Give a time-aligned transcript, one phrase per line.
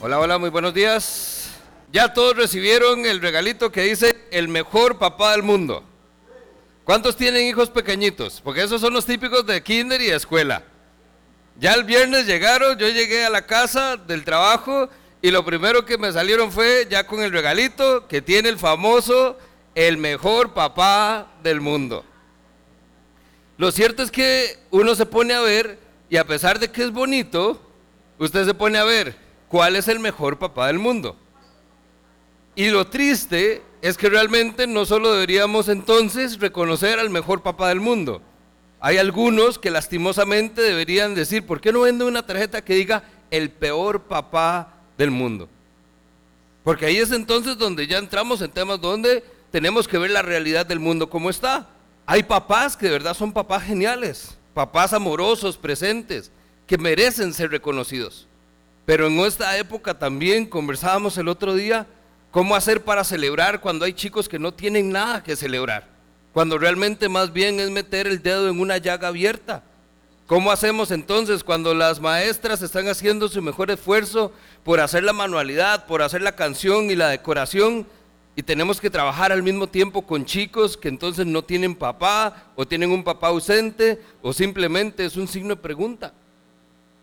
[0.00, 1.50] Hola, hola, muy buenos días.
[1.90, 5.82] Ya todos recibieron el regalito que dice el mejor papá del mundo.
[6.84, 8.40] ¿Cuántos tienen hijos pequeñitos?
[8.40, 10.62] Porque esos son los típicos de kinder y escuela.
[11.58, 14.88] Ya el viernes llegaron, yo llegué a la casa del trabajo
[15.20, 19.36] y lo primero que me salieron fue ya con el regalito que tiene el famoso
[19.74, 22.04] el mejor papá del mundo.
[23.56, 26.92] Lo cierto es que uno se pone a ver y a pesar de que es
[26.92, 27.60] bonito,
[28.20, 31.16] usted se pone a ver cuál es el mejor papá del mundo.
[32.54, 37.80] Y lo triste es que realmente no solo deberíamos entonces reconocer al mejor papá del
[37.80, 38.20] mundo.
[38.80, 43.50] Hay algunos que lastimosamente deberían decir, ¿por qué no vende una tarjeta que diga el
[43.50, 45.48] peor papá del mundo?
[46.62, 50.66] Porque ahí es entonces donde ya entramos en temas donde tenemos que ver la realidad
[50.66, 51.68] del mundo como está.
[52.06, 56.30] Hay papás que de verdad son papás geniales, papás amorosos, presentes,
[56.66, 58.27] que merecen ser reconocidos.
[58.88, 61.86] Pero en esta época también conversábamos el otro día
[62.30, 65.86] cómo hacer para celebrar cuando hay chicos que no tienen nada que celebrar.
[66.32, 69.62] Cuando realmente más bien es meter el dedo en una llaga abierta.
[70.26, 74.32] ¿Cómo hacemos entonces cuando las maestras están haciendo su mejor esfuerzo
[74.64, 77.86] por hacer la manualidad, por hacer la canción y la decoración?
[78.36, 82.66] Y tenemos que trabajar al mismo tiempo con chicos que entonces no tienen papá o
[82.66, 86.14] tienen un papá ausente o simplemente es un signo de pregunta.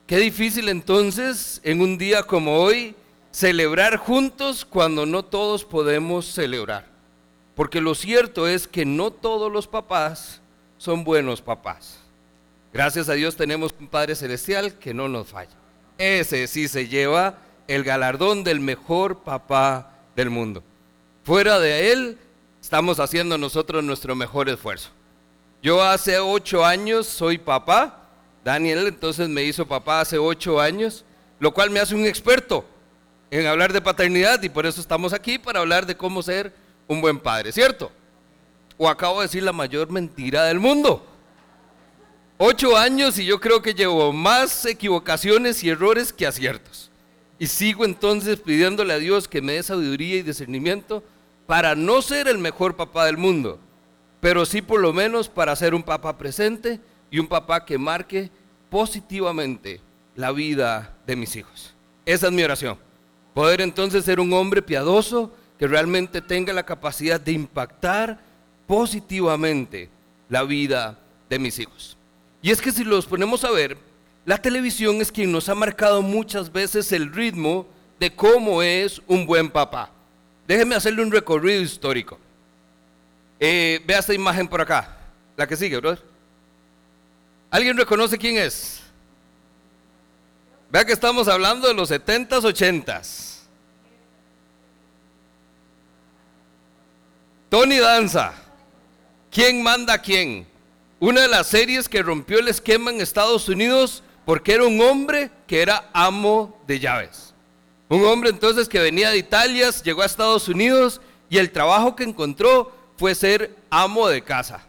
[0.08, 2.96] Qué difícil entonces en un día como hoy
[3.32, 6.86] celebrar juntos cuando no todos podemos celebrar.
[7.56, 10.42] Porque lo cierto es que no todos los papás
[10.78, 11.98] son buenos papás.
[12.72, 15.56] Gracias a Dios tenemos un Padre Celestial que no nos falla.
[15.98, 20.62] Ese sí se lleva el galardón del mejor papá del mundo.
[21.24, 22.20] Fuera de Él,
[22.62, 24.90] estamos haciendo nosotros nuestro mejor esfuerzo.
[25.64, 28.05] Yo hace ocho años soy papá
[28.46, 31.04] Daniel entonces me hizo papá hace ocho años,
[31.40, 32.64] lo cual me hace un experto
[33.32, 36.54] en hablar de paternidad y por eso estamos aquí para hablar de cómo ser
[36.88, 37.92] un buen padre, ¿cierto?
[38.78, 41.04] O acabo de decir la mayor mentira del mundo.
[42.38, 46.92] Ocho años y yo creo que llevo más equivocaciones y errores que aciertos.
[47.40, 51.04] Y sigo entonces pidiéndole a Dios que me dé sabiduría y discernimiento
[51.48, 53.58] para no ser el mejor papá del mundo,
[54.20, 56.80] pero sí por lo menos para ser un papá presente
[57.16, 58.30] y un papá que marque
[58.70, 59.80] positivamente
[60.18, 61.74] la vida de mis hijos.
[62.06, 62.78] Esa es mi oración.
[63.34, 68.20] Poder entonces ser un hombre piadoso que realmente tenga la capacidad de impactar
[68.68, 69.90] positivamente
[70.28, 71.00] la vida
[71.30, 71.96] de mis hijos.
[72.42, 73.78] Y es que si los ponemos a ver,
[74.26, 77.66] la televisión es quien nos ha marcado muchas veces el ritmo
[77.98, 79.90] de cómo es un buen papá.
[80.50, 82.20] Déjeme hacerle un recorrido histórico.
[83.40, 84.98] Eh, vea esta imagen por acá,
[85.38, 86.15] la que sigue, brother.
[87.56, 88.82] ¿Alguien reconoce quién es?
[90.70, 93.38] Vea que estamos hablando de los 70s, 80s.
[97.48, 98.34] Tony Danza.
[99.32, 100.46] ¿Quién manda a quién?
[101.00, 105.32] Una de las series que rompió el esquema en Estados Unidos porque era un hombre
[105.48, 107.34] que era amo de llaves.
[107.88, 111.00] Un hombre entonces que venía de Italia, llegó a Estados Unidos
[111.30, 114.68] y el trabajo que encontró fue ser amo de casa.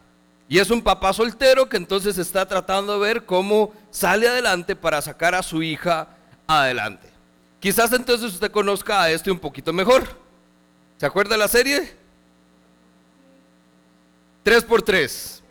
[0.49, 5.01] Y es un papá soltero que entonces está tratando de ver cómo sale adelante para
[5.01, 6.07] sacar a su hija
[6.47, 7.09] adelante.
[7.59, 10.07] Quizás entonces usted conozca a este un poquito mejor.
[10.97, 11.95] ¿Se acuerda de la serie?
[14.43, 15.43] 3 por 3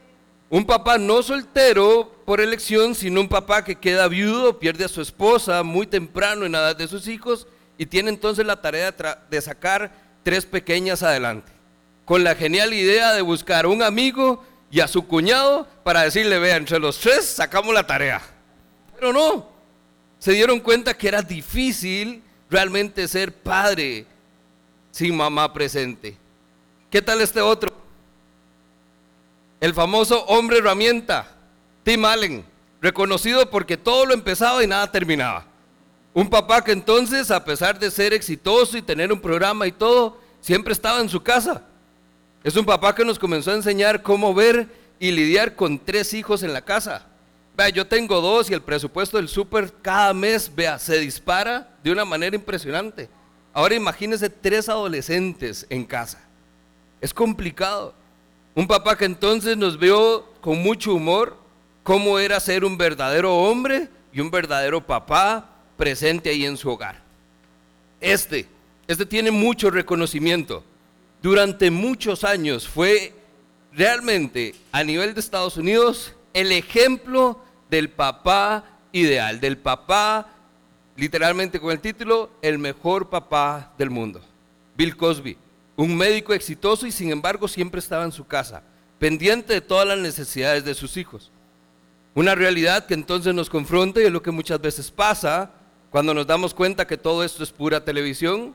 [0.49, 5.03] Un papá no soltero por elección, sino un papá que queda viudo, pierde a su
[5.03, 7.47] esposa muy temprano en la edad de sus hijos
[7.77, 8.95] y tiene entonces la tarea
[9.28, 9.93] de sacar
[10.23, 11.53] tres pequeñas adelante.
[12.07, 16.56] Con la genial idea de buscar un amigo y a su cuñado para decirle, vea,
[16.56, 18.21] entre los tres sacamos la tarea.
[18.94, 19.49] Pero no,
[20.19, 24.06] se dieron cuenta que era difícil realmente ser padre
[24.91, 26.16] sin mamá presente.
[26.91, 27.72] ¿Qué tal este otro?
[29.60, 31.31] El famoso hombre herramienta,
[31.83, 32.44] Tim Allen,
[32.81, 35.44] reconocido porque todo lo empezaba y nada terminaba.
[36.12, 40.18] Un papá que entonces, a pesar de ser exitoso y tener un programa y todo,
[40.41, 41.63] siempre estaba en su casa
[42.47, 44.69] es un papá que nos comenzó a enseñar cómo ver
[45.01, 47.04] y lidiar con tres hijos en la casa.
[47.57, 51.91] Vea, yo tengo dos y el presupuesto del súper cada mes, vea, se dispara de
[51.91, 53.09] una manera impresionante.
[53.53, 56.22] Ahora imagínese tres adolescentes en casa.
[57.01, 57.93] Es complicado.
[58.54, 61.37] Un papá que entonces nos vio con mucho humor
[61.83, 67.03] cómo era ser un verdadero hombre y un verdadero papá presente ahí en su hogar.
[68.01, 68.47] Este,
[68.87, 70.63] este tiene mucho reconocimiento
[71.22, 73.15] durante muchos años fue
[73.72, 77.41] realmente a nivel de Estados Unidos el ejemplo
[77.71, 80.28] del papá ideal, del papá
[80.97, 84.22] literalmente con el título El mejor papá del mundo.
[84.77, 85.36] Bill Cosby,
[85.77, 88.63] un médico exitoso y sin embargo siempre estaba en su casa,
[88.98, 91.30] pendiente de todas las necesidades de sus hijos.
[92.15, 95.51] Una realidad que entonces nos confronta y es lo que muchas veces pasa
[95.91, 98.54] cuando nos damos cuenta que todo esto es pura televisión,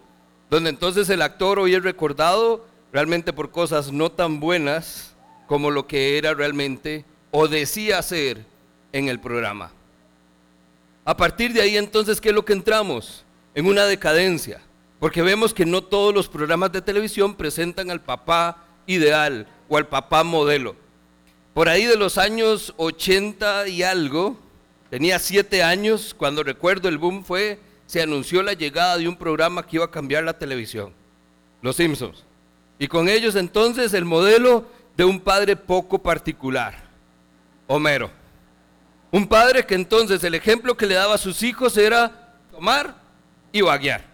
[0.52, 5.16] donde entonces el actor hoy es recordado realmente por cosas no tan buenas
[5.48, 8.46] como lo que era realmente o decía ser
[8.92, 9.72] en el programa.
[11.06, 13.24] A partir de ahí entonces, ¿qué es lo que entramos?
[13.56, 14.62] En una decadencia,
[15.00, 18.58] porque vemos que no todos los programas de televisión presentan al papá
[18.88, 20.76] ideal o al papá modelo.
[21.54, 24.38] Por ahí de los años 80 y algo,
[24.90, 27.58] tenía siete años, cuando recuerdo el boom fue,
[27.92, 30.94] se anunció la llegada de un programa que iba a cambiar la televisión,
[31.62, 32.24] Los Simpsons.
[32.80, 34.66] Y con ellos entonces el modelo
[34.96, 36.74] de un padre poco particular,
[37.68, 38.10] Homero.
[39.12, 42.96] Un padre que entonces el ejemplo que le daba a sus hijos era tomar
[43.52, 44.06] y vaguear.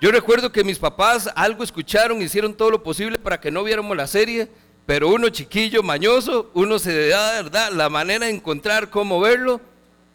[0.00, 3.96] Yo recuerdo que mis papás algo escucharon, hicieron todo lo posible para que no viéramos
[3.96, 4.48] la serie,
[4.84, 7.70] pero uno chiquillo, mañoso, uno se da ¿verdad?
[7.70, 9.60] la manera de encontrar cómo verlo.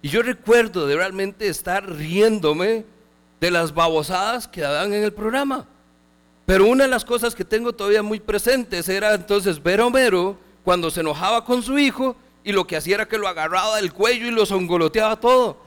[0.02, 2.86] Y yo recuerdo de realmente estar riéndome
[3.40, 5.68] de las babosadas que daban en el programa.
[6.46, 10.38] Pero una de las cosas que tengo todavía muy presentes era entonces ver a Homero
[10.64, 13.94] cuando se enojaba con su hijo y lo que hacía era que lo agarraba del
[13.94, 15.58] cuello y lo zongoloteaba todo.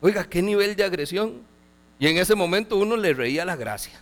[0.00, 1.42] Oiga, qué nivel de agresión.
[1.98, 4.00] Y en ese momento uno le reía la gracia.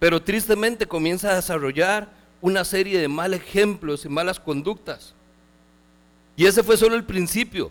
[0.00, 2.10] Pero tristemente comienza a desarrollar
[2.40, 5.14] una serie de mal ejemplos y malas conductas.
[6.36, 7.70] Y ese fue solo el principio.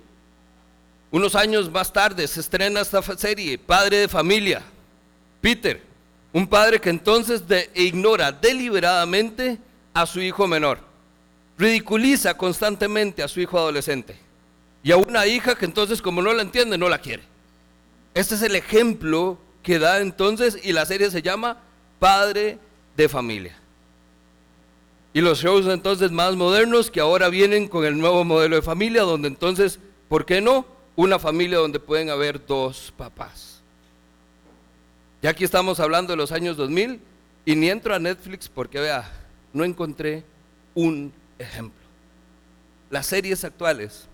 [1.11, 4.63] Unos años más tarde se estrena esta serie, Padre de Familia.
[5.41, 5.81] Peter,
[6.31, 7.43] un padre que entonces
[7.75, 9.57] ignora deliberadamente
[9.93, 10.79] a su hijo menor.
[11.57, 14.17] Ridiculiza constantemente a su hijo adolescente.
[14.83, 17.23] Y a una hija que entonces como no la entiende, no la quiere.
[18.13, 21.57] Este es el ejemplo que da entonces y la serie se llama
[21.99, 22.57] Padre
[22.95, 23.57] de Familia.
[25.13, 29.01] Y los shows entonces más modernos que ahora vienen con el nuevo modelo de familia,
[29.01, 30.65] donde entonces, ¿por qué no?
[30.95, 33.61] Una familia donde pueden haber dos papás.
[35.21, 36.99] Ya aquí estamos hablando de los años 2000
[37.45, 39.09] y ni entro a Netflix porque vea,
[39.53, 40.23] no encontré
[40.73, 41.81] un ejemplo.
[42.89, 44.07] Las series actuales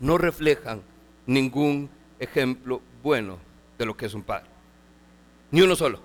[0.00, 0.82] no reflejan
[1.26, 1.88] ningún
[2.18, 3.38] ejemplo bueno
[3.78, 4.48] de lo que es un padre.
[5.50, 6.00] Ni uno solo.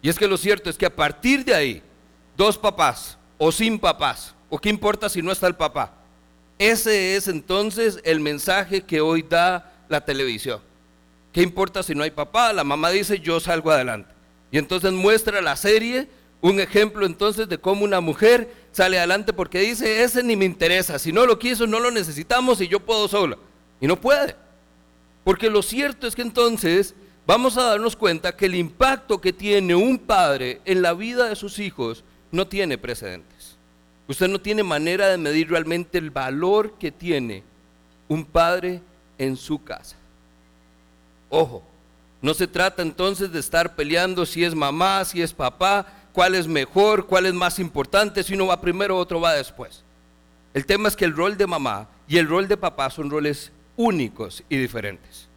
[0.00, 1.82] Y es que lo cierto es que a partir de ahí,
[2.36, 5.94] dos papás o sin papás, o qué importa si no está el papá,
[6.58, 10.60] ese es entonces el mensaje que hoy da la televisión.
[11.32, 12.52] ¿Qué importa si no hay papá?
[12.52, 14.14] La mamá dice, yo salgo adelante.
[14.52, 16.08] Y entonces muestra la serie
[16.40, 20.98] un ejemplo entonces de cómo una mujer sale adelante porque dice, ese ni me interesa,
[20.98, 23.38] si no lo quiso, no lo necesitamos y yo puedo sola.
[23.80, 24.36] Y no puede.
[25.24, 26.94] Porque lo cierto es que entonces
[27.26, 31.34] vamos a darnos cuenta que el impacto que tiene un padre en la vida de
[31.34, 33.33] sus hijos no tiene precedentes.
[34.06, 37.42] Usted no tiene manera de medir realmente el valor que tiene
[38.08, 38.82] un padre
[39.16, 39.96] en su casa.
[41.30, 41.62] Ojo,
[42.20, 46.46] no se trata entonces de estar peleando si es mamá, si es papá, cuál es
[46.46, 49.82] mejor, cuál es más importante, si uno va primero, otro va después.
[50.52, 53.50] El tema es que el rol de mamá y el rol de papá son roles
[53.76, 55.28] únicos y diferentes.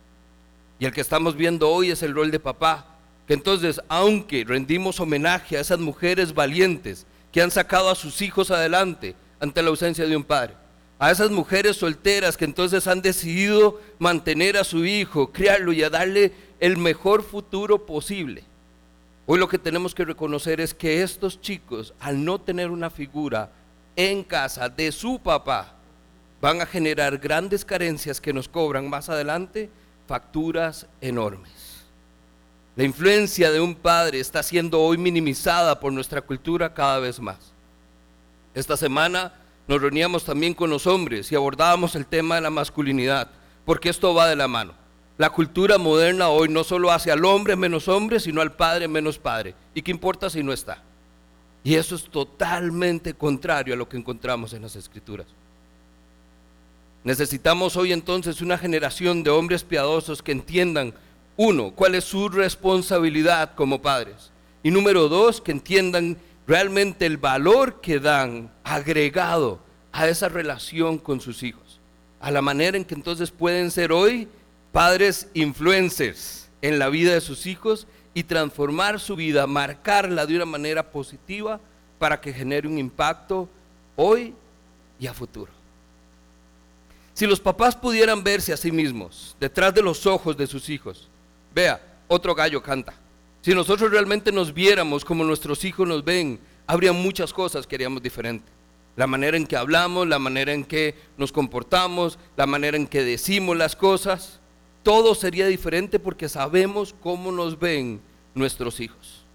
[0.79, 2.85] Y el que estamos viendo hoy es el rol de papá,
[3.27, 8.51] que entonces, aunque rendimos homenaje a esas mujeres valientes que han sacado a sus hijos
[8.51, 10.55] adelante ante la ausencia de un padre,
[10.99, 15.89] a esas mujeres solteras que entonces han decidido mantener a su hijo, criarlo y a
[15.89, 18.43] darle el mejor futuro posible.
[19.27, 23.51] Hoy lo que tenemos que reconocer es que estos chicos, al no tener una figura
[23.95, 25.75] en casa de su papá,
[26.39, 29.69] van a generar grandes carencias que nos cobran más adelante
[30.07, 31.66] facturas enormes.
[32.77, 37.37] La influencia de un padre está siendo hoy minimizada por nuestra cultura cada vez más.
[38.53, 39.33] Esta semana
[39.67, 43.31] nos reuníamos también con los hombres y abordábamos el tema de la masculinidad,
[43.65, 44.75] porque esto va de la mano.
[45.17, 49.17] La cultura moderna hoy no solo hace al hombre menos hombre, sino al padre menos
[49.17, 49.55] padre.
[49.73, 50.83] ¿Y qué importa si no está?
[51.63, 55.25] Y eso es totalmente contrario a lo que encontramos en las escrituras.
[57.03, 60.93] Necesitamos hoy entonces una generación de hombres piadosos que entiendan,
[61.37, 64.31] uno, cuál es su responsabilidad como padres.
[64.63, 66.17] Y número dos, que entiendan
[66.47, 69.59] realmente el valor que dan agregado
[69.91, 71.79] a esa relación con sus hijos,
[72.19, 74.27] a la manera en que entonces pueden ser hoy
[74.71, 80.45] padres influencers en la vida de sus hijos y transformar su vida, marcarla de una
[80.45, 81.59] manera positiva
[81.99, 83.47] para que genere un impacto
[83.95, 84.33] hoy
[84.99, 85.51] y a futuro.
[87.13, 91.09] Si los papás pudieran verse a sí mismos detrás de los ojos de sus hijos,
[91.57, 92.93] vea, otro gallo canta.
[93.41, 98.03] Si nosotros realmente nos viéramos como nuestros hijos nos ven, habría muchas cosas que haríamos
[98.03, 98.45] diferente.
[98.95, 103.03] La manera en que hablamos, la manera en que nos comportamos, la manera en que
[103.03, 104.39] decimos las cosas,
[104.83, 108.01] todo sería diferente porque sabemos cómo nos ven
[108.35, 109.25] nuestros hijos.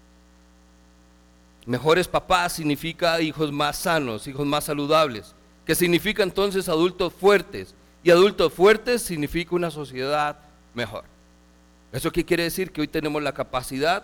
[1.65, 7.75] Mejores papás significa hijos más sanos, hijos más saludables, que significa entonces adultos fuertes.
[8.01, 10.39] Y adultos fuertes significa una sociedad
[10.73, 11.12] mejor.
[11.93, 12.71] ¿Eso qué quiere decir?
[12.71, 14.03] Que hoy tenemos la capacidad,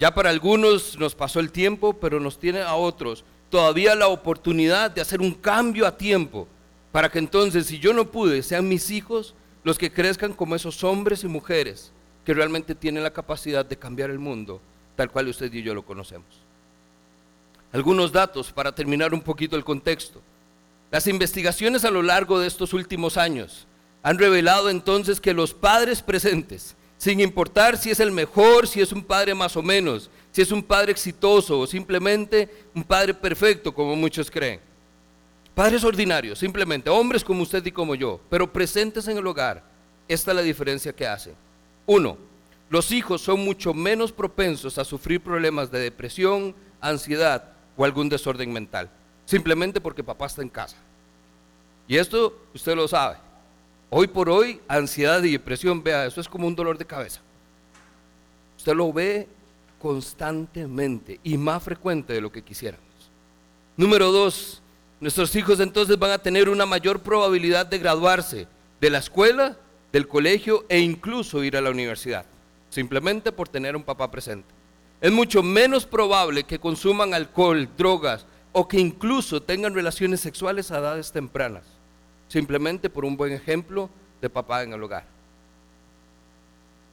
[0.00, 4.90] ya para algunos nos pasó el tiempo, pero nos tiene a otros todavía la oportunidad
[4.90, 6.48] de hacer un cambio a tiempo,
[6.92, 10.82] para que entonces, si yo no pude, sean mis hijos los que crezcan como esos
[10.84, 11.92] hombres y mujeres
[12.24, 14.60] que realmente tienen la capacidad de cambiar el mundo,
[14.96, 16.26] tal cual usted y yo lo conocemos.
[17.72, 20.22] Algunos datos para terminar un poquito el contexto.
[20.90, 23.66] Las investigaciones a lo largo de estos últimos años
[24.02, 28.92] han revelado entonces que los padres presentes, sin importar si es el mejor, si es
[28.92, 33.72] un padre más o menos, si es un padre exitoso o simplemente un padre perfecto,
[33.72, 34.60] como muchos creen.
[35.54, 39.64] Padres ordinarios, simplemente, hombres como usted y como yo, pero presentes en el hogar.
[40.06, 41.34] Esta es la diferencia que hacen.
[41.86, 42.18] Uno,
[42.68, 48.52] los hijos son mucho menos propensos a sufrir problemas de depresión, ansiedad o algún desorden
[48.52, 48.90] mental
[49.28, 50.76] simplemente porque papá está en casa.
[51.86, 53.18] Y esto usted lo sabe.
[53.90, 57.20] Hoy por hoy, ansiedad y depresión, vea, eso es como un dolor de cabeza.
[58.58, 59.26] Usted lo ve
[59.80, 62.84] constantemente y más frecuente de lo que quisiéramos.
[63.76, 64.60] Número dos,
[65.00, 68.46] nuestros hijos entonces van a tener una mayor probabilidad de graduarse
[68.80, 69.56] de la escuela,
[69.92, 72.26] del colegio e incluso ir a la universidad,
[72.68, 74.48] simplemente por tener un papá presente.
[75.00, 80.78] Es mucho menos probable que consuman alcohol, drogas, o que incluso tengan relaciones sexuales a
[80.78, 81.64] edades tempranas,
[82.28, 85.04] simplemente por un buen ejemplo de papá en el hogar.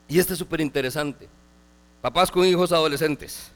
[0.07, 1.27] Y este es súper interesante.
[2.01, 3.51] Papás con hijos adolescentes.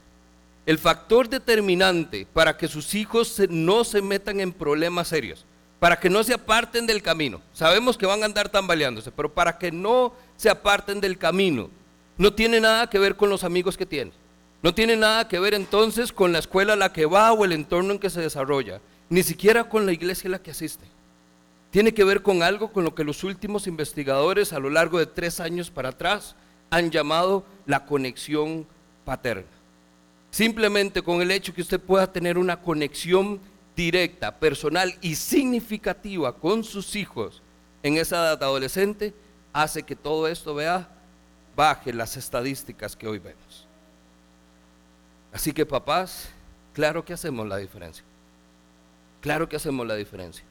[0.66, 5.44] El factor determinante para que sus hijos no se metan en problemas serios,
[5.78, 7.40] para que no se aparten del camino.
[7.52, 11.70] Sabemos que van a andar tambaleándose, pero para que no se aparten del camino,
[12.18, 14.12] no tiene nada que ver con los amigos que tienen.
[14.62, 17.52] No tiene nada que ver entonces con la escuela a la que va o el
[17.52, 20.84] entorno en que se desarrolla, ni siquiera con la iglesia a la que asiste.
[21.70, 25.06] Tiene que ver con algo con lo que los últimos investigadores a lo largo de
[25.06, 26.34] tres años para atrás
[26.68, 28.66] han llamado la conexión
[29.04, 29.50] paterna.
[30.30, 33.40] Simplemente con el hecho que usted pueda tener una conexión
[33.76, 37.42] directa, personal y significativa con sus hijos
[37.82, 39.14] en esa edad adolescente,
[39.52, 40.88] hace que todo esto vea
[41.56, 43.66] baje las estadísticas que hoy vemos.
[45.32, 46.28] Así que papás,
[46.72, 48.04] claro que hacemos la diferencia.
[49.20, 50.44] Claro que hacemos la diferencia.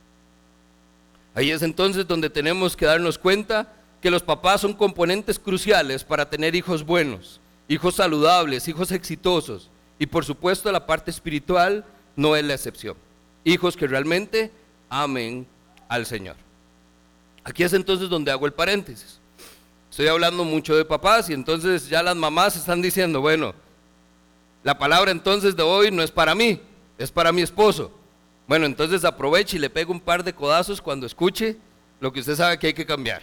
[1.35, 6.29] Ahí es entonces donde tenemos que darnos cuenta que los papás son componentes cruciales para
[6.29, 9.69] tener hijos buenos, hijos saludables, hijos exitosos.
[9.99, 12.95] Y por supuesto la parte espiritual no es la excepción.
[13.43, 14.51] Hijos que realmente
[14.89, 15.45] amen
[15.87, 16.35] al Señor.
[17.43, 19.19] Aquí es entonces donde hago el paréntesis.
[19.89, 23.53] Estoy hablando mucho de papás y entonces ya las mamás están diciendo, bueno,
[24.63, 26.61] la palabra entonces de hoy no es para mí,
[26.97, 27.91] es para mi esposo.
[28.49, 31.55] Bueno, entonces aproveche y le pego un par de codazos cuando escuche
[31.99, 33.21] lo que usted sabe que hay que cambiar.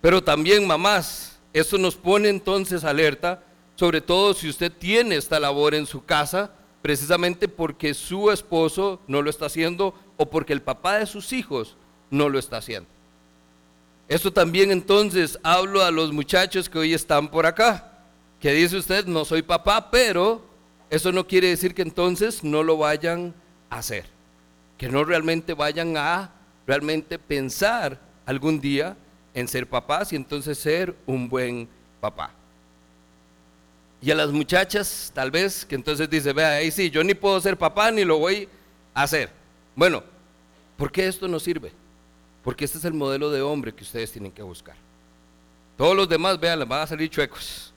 [0.00, 3.42] Pero también, mamás, esto nos pone entonces alerta,
[3.76, 6.50] sobre todo si usted tiene esta labor en su casa,
[6.80, 11.76] precisamente porque su esposo no lo está haciendo o porque el papá de sus hijos
[12.08, 12.88] no lo está haciendo.
[14.08, 17.98] Esto también entonces hablo a los muchachos que hoy están por acá,
[18.40, 20.40] que dice usted, no soy papá, pero
[20.88, 23.34] eso no quiere decir que entonces no lo vayan
[23.68, 24.06] a hacer,
[24.78, 26.30] que no realmente vayan a
[26.66, 28.96] realmente pensar algún día
[29.34, 31.68] en ser papás y entonces ser un buen
[32.00, 32.30] papá.
[34.00, 37.40] Y a las muchachas, tal vez, que entonces dice, vea, ahí sí, yo ni puedo
[37.40, 38.48] ser papá ni lo voy
[38.94, 39.30] a hacer.
[39.74, 40.04] Bueno,
[40.76, 41.72] ¿por qué esto no sirve?
[42.44, 44.76] Porque este es el modelo de hombre que ustedes tienen que buscar.
[45.76, 47.72] Todos los demás, vean, van a salir chuecos.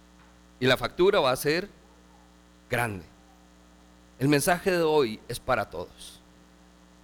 [0.59, 1.67] Y la factura va a ser
[2.69, 3.03] grande.
[4.19, 6.20] El mensaje de hoy es para todos.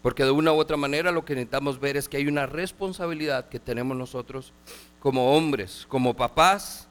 [0.08, 3.50] Porque de una u otra manera lo que necesitamos ver es que hay una responsabilidad
[3.50, 4.54] que tenemos nosotros
[5.02, 6.88] como hombres, como papás,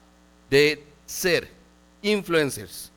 [0.51, 1.49] de ser
[2.03, 2.91] influencers.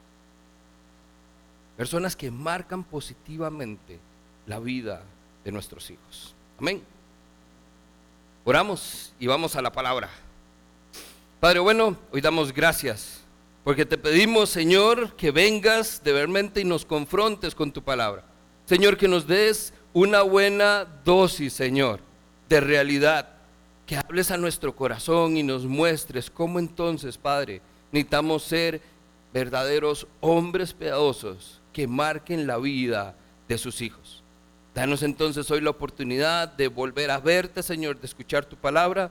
[1.75, 3.99] Personas que marcan positivamente
[4.47, 5.03] la vida
[5.43, 6.35] de nuestros hijos.
[6.59, 6.83] Amén.
[8.45, 10.11] Oramos y vamos a la palabra.
[11.41, 13.23] Padre bueno, hoy damos gracias
[13.65, 18.27] porque te pedimos, Señor, que vengas de vermente y nos confrontes con tu palabra.
[18.67, 22.01] Señor, que nos des una buena dosis, Señor,
[22.49, 23.29] de realidad,
[23.87, 28.81] que hables a nuestro corazón y nos muestres cómo entonces, Padre, necesitamos ser
[29.33, 33.17] verdaderos hombres piadosos que marquen la vida
[33.49, 34.23] de sus hijos.
[34.75, 39.11] Danos entonces hoy la oportunidad de volver a verte, Señor, de escuchar tu palabra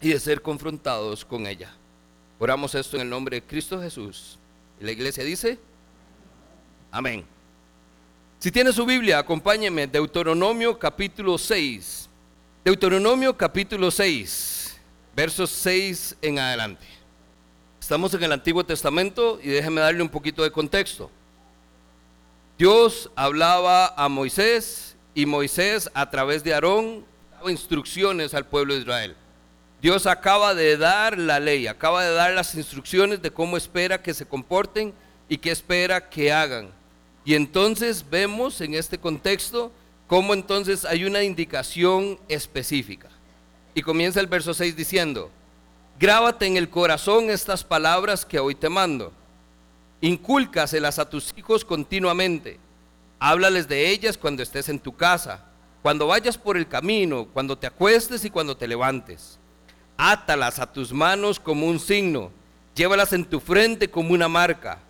[0.00, 1.70] y de ser confrontados con ella.
[2.38, 4.38] Oramos esto en el nombre de Cristo Jesús.
[4.80, 5.58] La iglesia dice,
[6.90, 7.35] amén.
[8.38, 12.06] Si tiene su Biblia, acompáñeme, Deuteronomio capítulo 6.
[12.66, 14.78] Deuteronomio capítulo 6,
[15.14, 16.84] versos 6 en adelante.
[17.80, 21.10] Estamos en el Antiguo Testamento y déjeme darle un poquito de contexto.
[22.58, 28.80] Dios hablaba a Moisés y Moisés a través de Aarón daba instrucciones al pueblo de
[28.80, 29.16] Israel.
[29.80, 34.12] Dios acaba de dar la ley, acaba de dar las instrucciones de cómo espera que
[34.12, 34.92] se comporten
[35.26, 36.75] y qué espera que hagan.
[37.26, 39.70] Y entonces vemos en este contexto
[40.06, 43.10] cómo entonces hay una indicación específica.
[43.74, 45.30] Y comienza el verso 6 diciendo,
[46.00, 49.12] grábate en el corazón estas palabras que hoy te mando
[50.00, 52.58] Incúlcaselas a tus hijos continuamente.
[53.18, 55.44] Háblales de ellas cuando estés en tu casa,
[55.82, 59.38] cuando vayas por el camino, cuando te acuestes y cuando te levantes.
[59.96, 62.30] Átalas a tus manos como un signo,
[62.74, 64.80] llévalas en tu frente como una marca,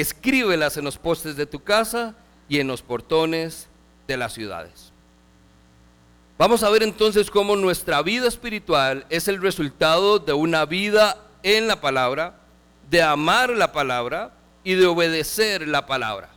[0.00, 2.14] escríbelas en los postes de tu casa
[2.48, 3.68] y en los portones
[4.06, 4.92] de las ciudades.
[6.38, 11.66] Vamos a ver entonces cómo nuestra vida espiritual es el resultado de una vida en
[11.66, 12.40] la palabra,
[12.90, 16.28] de amar la palabra y de obedecer la palabra.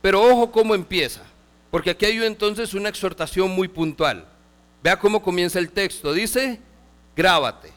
[0.00, 1.22] Pero ojo cómo empieza,
[1.70, 4.24] porque aquí hay entonces una exhortación muy puntual.
[4.84, 6.12] Vea cómo comienza el texto.
[6.12, 6.60] Dice,
[7.16, 7.72] grábate,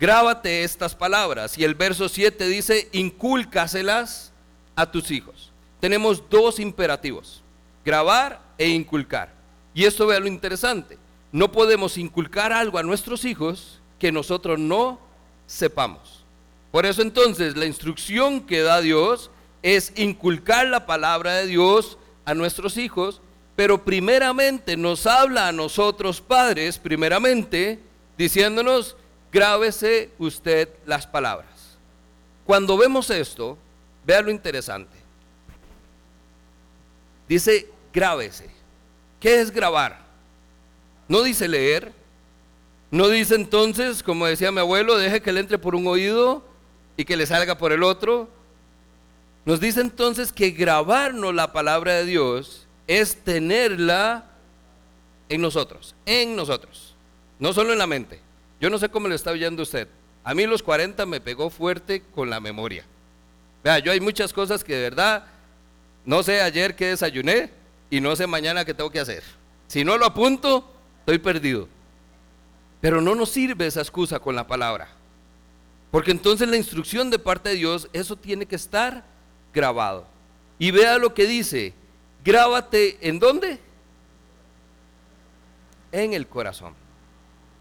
[0.00, 1.56] grábate estas palabras.
[1.56, 4.32] Y el verso 7 dice, incúlcaselas
[4.76, 5.52] a tus hijos.
[5.80, 7.42] Tenemos dos imperativos,
[7.84, 9.32] grabar e inculcar.
[9.74, 10.98] Y esto vea lo interesante.
[11.32, 15.00] No podemos inculcar algo a nuestros hijos que nosotros no
[15.46, 16.24] sepamos.
[16.70, 19.30] Por eso entonces la instrucción que da Dios
[19.62, 23.20] es inculcar la palabra de Dios a nuestros hijos,
[23.56, 27.80] pero primeramente nos habla a nosotros padres, primeramente,
[28.18, 28.96] diciéndonos,
[29.32, 31.78] grábese usted las palabras.
[32.44, 33.56] Cuando vemos esto,
[34.04, 34.96] vea lo interesante.
[37.28, 38.50] Dice, grábese.
[39.20, 40.04] ¿Qué es grabar?
[41.08, 41.92] No dice leer.
[42.90, 46.44] No dice entonces, como decía mi abuelo, deje que le entre por un oído
[46.96, 48.28] y que le salga por el otro.
[49.44, 54.30] Nos dice entonces que grabarnos la palabra de Dios es tenerla
[55.28, 56.94] en nosotros, en nosotros,
[57.38, 58.20] no solo en la mente.
[58.60, 59.88] Yo no sé cómo le está oyendo usted.
[60.22, 62.86] A mí los 40 me pegó fuerte con la memoria.
[63.64, 65.24] Vea, yo hay muchas cosas que de verdad
[66.04, 67.50] no sé ayer qué desayuné
[67.88, 69.22] y no sé mañana qué tengo que hacer.
[69.66, 71.66] Si no lo apunto, estoy perdido.
[72.82, 74.88] Pero no nos sirve esa excusa con la palabra.
[75.90, 79.02] Porque entonces la instrucción de parte de Dios, eso tiene que estar
[79.54, 80.06] grabado.
[80.58, 81.72] Y vea lo que dice,
[82.22, 83.58] grábate en dónde?
[85.90, 86.74] En el corazón.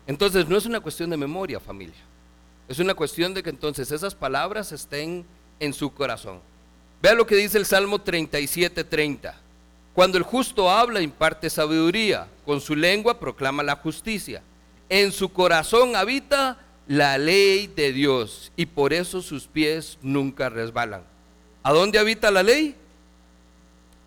[0.05, 1.95] Entonces no es una cuestión de memoria, familia.
[2.67, 5.25] Es una cuestión de que entonces esas palabras estén
[5.63, 6.39] en su corazón.
[7.01, 9.35] Vea lo que dice el Salmo 37, 30.
[9.93, 14.41] Cuando el justo habla, imparte sabiduría, con su lengua proclama la justicia.
[14.89, 21.03] En su corazón habita la ley de Dios y por eso sus pies nunca resbalan.
[21.61, 22.75] ¿A dónde habita la ley?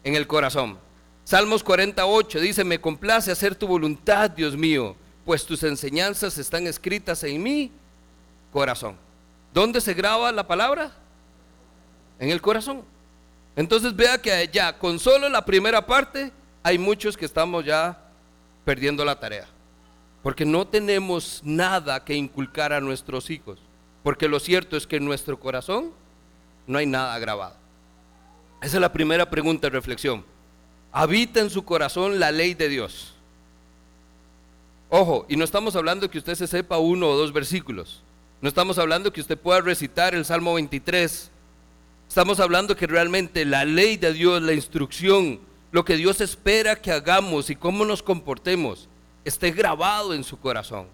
[0.04, 0.78] En el corazón.
[1.24, 7.24] Salmos 48 dice, me complace hacer tu voluntad, Dios mío, pues tus enseñanzas están escritas
[7.24, 7.72] en mi
[8.52, 8.96] corazón.
[9.52, 10.92] ¿Dónde se graba la palabra?
[12.18, 12.82] En el corazón.
[13.56, 17.98] Entonces vea que ya con solo la primera parte hay muchos que estamos ya
[18.64, 19.46] perdiendo la tarea.
[20.22, 23.58] Porque no tenemos nada que inculcar a nuestros hijos.
[24.02, 25.92] Porque lo cierto es que en nuestro corazón
[26.66, 27.56] no hay nada grabado.
[28.60, 30.24] Esa es la primera pregunta de reflexión.
[30.92, 33.14] ¿Habita en su corazón la ley de Dios?
[34.88, 38.02] Ojo, y no estamos hablando que usted se sepa uno o dos versículos.
[38.40, 41.30] No estamos hablando que usted pueda recitar el Salmo 23.
[42.08, 45.40] Estamos hablando que realmente la ley de Dios, la instrucción,
[45.72, 48.88] lo que Dios espera que hagamos y cómo nos comportemos,
[49.24, 50.86] esté grabado en su corazón.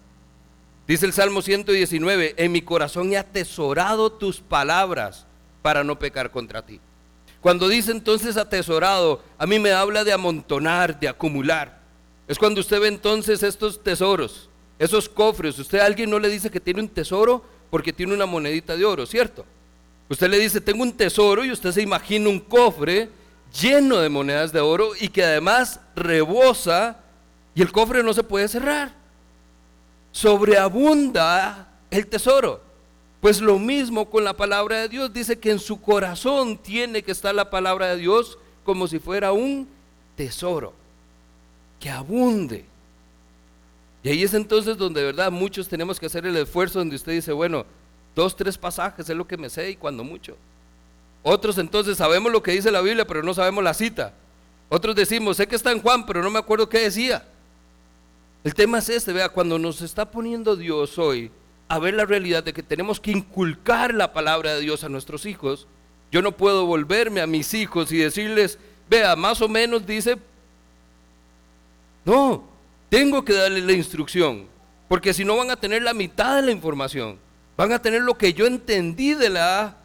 [0.87, 5.25] Dice el Salmo 119, en mi corazón he atesorado tus palabras
[5.61, 6.81] para no pecar contra ti.
[7.39, 11.79] Cuando dice entonces atesorado, a mí me habla de amontonar, de acumular.
[12.27, 14.49] Es cuando usted ve entonces estos tesoros,
[14.79, 15.57] esos cofres.
[15.59, 18.85] Usted a alguien no le dice que tiene un tesoro porque tiene una monedita de
[18.85, 19.45] oro, ¿cierto?
[20.09, 23.09] Usted le dice, tengo un tesoro y usted se imagina un cofre
[23.59, 26.99] lleno de monedas de oro y que además rebosa
[27.55, 28.93] y el cofre no se puede cerrar.
[30.11, 32.61] sobreabunda el tesoro.
[33.19, 35.13] Pues lo mismo con la palabra de Dios.
[35.13, 39.31] Dice que en su corazón tiene que estar la palabra de Dios como si fuera
[39.31, 39.67] un
[40.15, 40.73] tesoro,
[41.79, 42.65] que abunde.
[44.03, 47.13] Y ahí es entonces donde de verdad muchos tenemos que hacer el esfuerzo donde usted
[47.13, 47.65] dice, bueno,
[48.15, 50.37] dos, tres pasajes es lo que me sé y cuando mucho.
[51.23, 54.13] Otros entonces sabemos lo que dice la Biblia, pero no sabemos la cita.
[54.69, 57.25] Otros decimos, sé que está en Juan, pero no me acuerdo qué decía.
[58.43, 61.31] El tema es este, vea, cuando nos está poniendo Dios hoy
[61.69, 65.25] a ver la realidad de que tenemos que inculcar la palabra de Dios a nuestros
[65.25, 65.65] hijos,
[66.11, 70.17] yo no puedo volverme a mis hijos y decirles, vea, más o menos dice,
[72.05, 72.43] no,
[72.89, 74.45] tengo que darle la instrucción,
[74.87, 77.17] porque si no van a tener la mitad de la información,
[77.55, 79.77] van a tener lo que yo entendí de la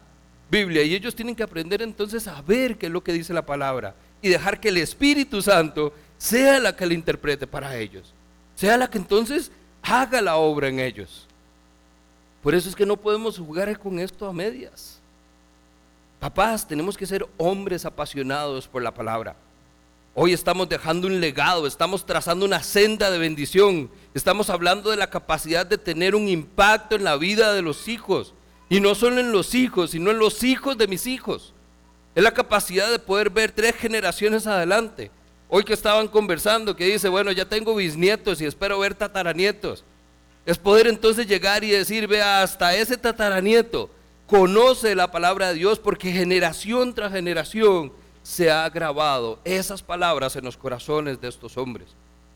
[0.49, 3.45] Biblia y ellos tienen que aprender entonces a ver qué es lo que dice la
[3.45, 8.13] palabra y dejar que el Espíritu Santo sea la que la interprete para ellos,
[8.55, 9.51] sea la que entonces
[9.81, 11.27] haga la obra en ellos.
[12.41, 14.99] Por eso es que no podemos jugar con esto a medias.
[16.19, 19.35] Papás, tenemos que ser hombres apasionados por la palabra.
[20.15, 25.09] Hoy estamos dejando un legado, estamos trazando una senda de bendición, estamos hablando de la
[25.09, 28.33] capacidad de tener un impacto en la vida de los hijos,
[28.69, 31.53] y no solo en los hijos, sino en los hijos de mis hijos.
[32.15, 35.11] Es la capacidad de poder ver tres generaciones adelante.
[35.47, 39.83] Hoy que estaban conversando, que dice, bueno, ya tengo bisnietos y espero ver tataranietos.
[40.45, 43.89] Es poder entonces llegar y decir, vea, hasta ese tataranieto
[44.27, 47.91] conoce la palabra de Dios porque generación tras generación
[48.29, 51.87] se ha grabado esas palabras en los corazones de estos hombres,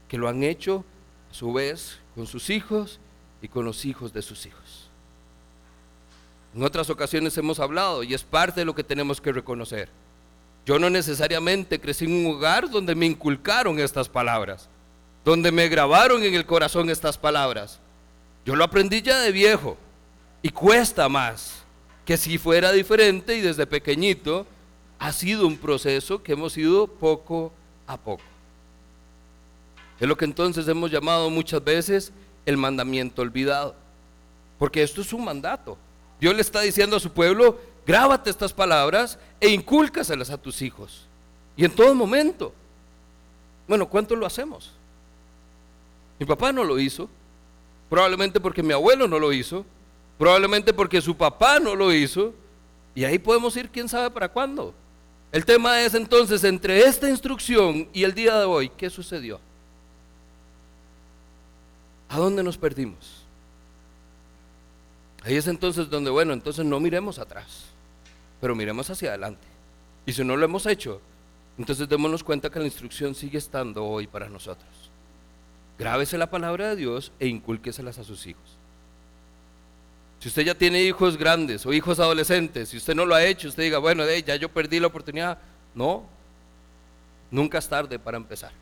[0.08, 0.84] que lo han hecho
[1.30, 3.00] a su vez con sus hijos
[3.44, 4.90] y con los hijos de sus hijos.
[6.56, 9.88] En otras ocasiones hemos hablado y es parte de lo que tenemos que reconocer.
[10.66, 14.70] Yo no necesariamente crecí en un hogar donde me inculcaron estas palabras,
[15.24, 17.80] donde me grabaron en el corazón estas palabras.
[18.48, 19.78] Yo lo aprendí ya de viejo
[20.42, 21.64] y cuesta más
[22.04, 24.48] que si fuera diferente y desde pequeñito
[25.04, 27.52] ha sido un proceso que hemos ido poco
[27.86, 28.24] a poco.
[30.00, 32.14] Es lo que entonces hemos llamado muchas veces
[32.46, 33.76] el mandamiento olvidado.
[34.58, 35.78] Porque esto es un mandato.
[36.22, 41.06] Dios le está diciendo a su pueblo, grábate estas palabras e incúlcaselas a tus hijos.
[41.58, 42.54] Y en todo momento.
[43.68, 44.72] Bueno, ¿cuánto lo hacemos?
[46.18, 47.10] Mi papá no lo hizo.
[47.90, 49.66] Probablemente porque mi abuelo no lo hizo.
[50.18, 52.34] Probablemente porque su papá no lo hizo.
[52.96, 54.74] Y ahí podemos ir quién sabe para cuándo.
[55.34, 59.40] El tema es entonces entre esta instrucción y el día de hoy, ¿qué sucedió?
[62.08, 63.24] ¿A dónde nos perdimos?
[65.24, 67.66] Ahí es entonces donde, bueno, entonces no miremos atrás,
[68.40, 69.48] pero miremos hacia adelante.
[70.06, 71.02] Y si no lo hemos hecho,
[71.58, 74.70] entonces démonos cuenta que la instrucción sigue estando hoy para nosotros.
[75.80, 78.60] Grábese la palabra de Dios e incúlqueselas a sus hijos.
[80.24, 83.50] Si usted ya tiene hijos grandes o hijos adolescentes, si usted no lo ha hecho,
[83.50, 85.38] usted diga, bueno, ya yo perdí la oportunidad.
[85.76, 86.06] No,
[87.30, 88.54] nunca es tarde para empezar.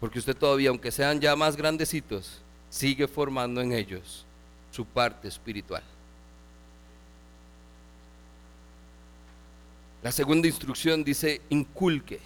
[0.00, 4.24] Porque usted todavía, aunque sean ya más grandecitos, sigue formando en ellos
[4.70, 5.82] su parte espiritual.
[10.02, 12.20] La segunda instrucción dice inculque,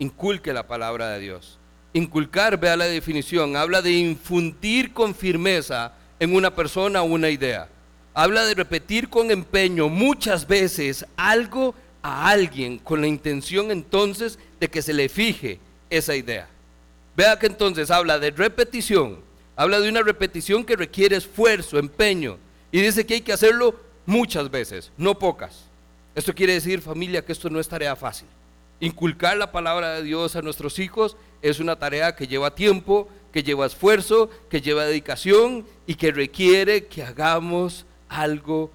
[0.00, 1.56] inculque la palabra de Dios.
[1.92, 7.68] Inculcar, vea la definición, habla de infundir con firmeza en una persona o una idea.
[8.12, 14.68] Habla de repetir con empeño muchas veces algo a alguien con la intención entonces de
[14.68, 15.58] que se le fije
[15.90, 16.48] esa idea.
[17.16, 19.18] Vea que entonces habla de repetición,
[19.56, 22.38] habla de una repetición que requiere esfuerzo, empeño,
[22.72, 25.64] y dice que hay que hacerlo muchas veces, no pocas.
[26.14, 28.28] Esto quiere decir, familia, que esto no es tarea fácil.
[28.80, 33.42] Inculcar la palabra de Dios a nuestros hijos es una tarea que lleva tiempo, que
[33.42, 38.70] lleva esfuerzo, que lleva dedicación y que requiere que hagamos algo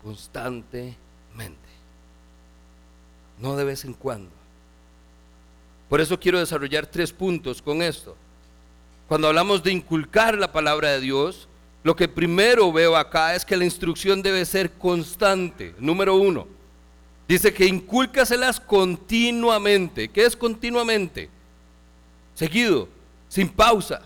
[0.00, 0.96] constantemente.
[3.40, 4.30] No de vez en cuando.
[5.88, 8.16] Por eso quiero desarrollar tres puntos con esto.
[9.08, 11.48] Cuando hablamos de inculcar la palabra de Dios,
[11.82, 15.74] lo que primero veo acá es que la instrucción debe ser constante.
[15.80, 16.46] Número uno,
[17.26, 20.06] dice que incúlcaselas continuamente.
[20.06, 21.28] ¿Qué es continuamente?
[22.36, 22.88] Seguido,
[23.28, 24.02] sin pausa.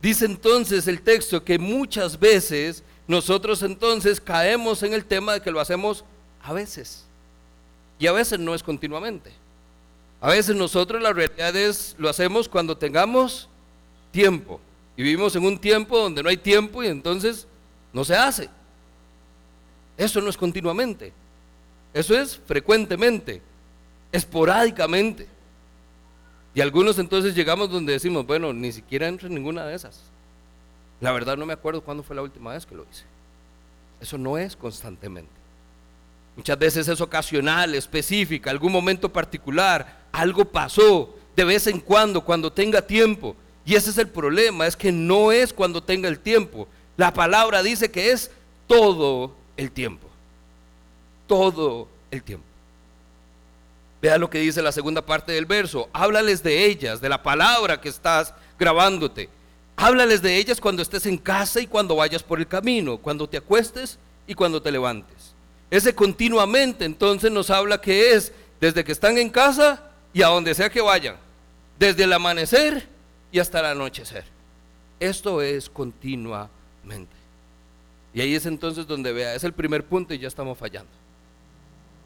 [0.00, 5.50] Dice entonces el texto que muchas veces nosotros entonces caemos en el tema de que
[5.50, 6.04] lo hacemos
[6.42, 7.04] a veces.
[7.98, 9.32] Y a veces no es continuamente.
[10.20, 13.48] A veces nosotros la realidad es lo hacemos cuando tengamos
[14.10, 14.60] tiempo.
[14.96, 17.46] Y vivimos en un tiempo donde no hay tiempo y entonces
[17.92, 18.48] no se hace.
[19.96, 21.12] Eso no es continuamente.
[21.92, 23.42] Eso es frecuentemente,
[24.12, 25.26] esporádicamente.
[26.54, 30.00] Y algunos entonces llegamos donde decimos, bueno, ni siquiera entro en ninguna de esas.
[31.00, 33.04] La verdad no me acuerdo cuándo fue la última vez que lo hice.
[34.00, 35.30] Eso no es constantemente.
[36.36, 42.52] Muchas veces es ocasional, específica, algún momento particular, algo pasó de vez en cuando, cuando
[42.52, 43.36] tenga tiempo.
[43.64, 46.66] Y ese es el problema, es que no es cuando tenga el tiempo.
[46.96, 48.30] La palabra dice que es
[48.66, 50.08] todo el tiempo.
[51.26, 52.49] Todo el tiempo.
[54.00, 55.88] Vea lo que dice la segunda parte del verso.
[55.92, 59.28] Háblales de ellas, de la palabra que estás grabándote.
[59.76, 63.36] Háblales de ellas cuando estés en casa y cuando vayas por el camino, cuando te
[63.36, 65.34] acuestes y cuando te levantes.
[65.70, 69.82] Ese continuamente entonces nos habla que es desde que están en casa
[70.12, 71.16] y a donde sea que vayan,
[71.78, 72.88] desde el amanecer
[73.32, 74.24] y hasta el anochecer.
[74.98, 77.16] Esto es continuamente.
[78.12, 80.90] Y ahí es entonces donde vea, es el primer punto y ya estamos fallando.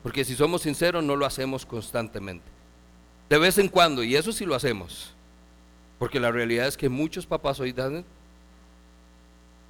[0.05, 2.45] Porque si somos sinceros no lo hacemos constantemente.
[3.31, 5.15] De vez en cuando, y eso sí lo hacemos.
[5.99, 8.05] Porque la realidad es que muchos papás hoy dan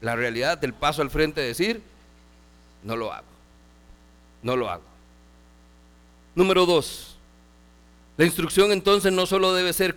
[0.01, 1.81] la realidad del paso al frente de decir,
[2.83, 3.29] no lo hago,
[4.43, 4.83] no lo hago.
[6.35, 7.17] Número dos,
[8.17, 9.97] la instrucción entonces no solo debe ser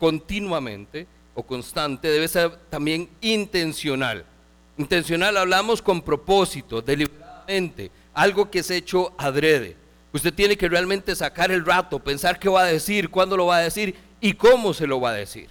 [0.00, 4.26] continuamente o constante, debe ser también intencional.
[4.78, 9.76] Intencional hablamos con propósito, deliberadamente, algo que es hecho adrede.
[10.12, 13.58] Usted tiene que realmente sacar el rato, pensar qué va a decir, cuándo lo va
[13.58, 15.48] a decir y cómo se lo va a decir.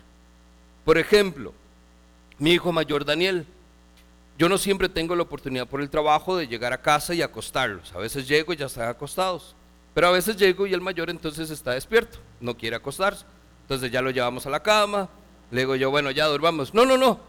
[0.83, 1.53] Por ejemplo,
[2.37, 3.45] mi hijo mayor Daniel,
[4.37, 7.93] yo no siempre tengo la oportunidad por el trabajo de llegar a casa y acostarlos.
[7.93, 9.55] A veces llego y ya están acostados.
[9.93, 13.25] Pero a veces llego y el mayor entonces está despierto, no quiere acostarse.
[13.63, 15.09] Entonces ya lo llevamos a la cama,
[15.51, 16.73] le digo yo, bueno, ya durmamos.
[16.73, 17.19] No, no, no,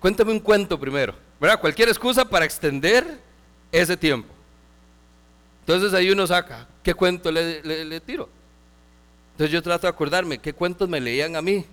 [0.00, 1.14] cuéntame un cuento primero.
[1.40, 1.60] ¿verdad?
[1.60, 3.18] Cualquier excusa para extender
[3.72, 4.28] ese tiempo.
[5.70, 8.28] Entonces ahí uno saca, ¿qué cuento le, tiro?
[9.30, 11.64] Entonces yo trato de acordarme, ¿qué cuentos me leían a mí?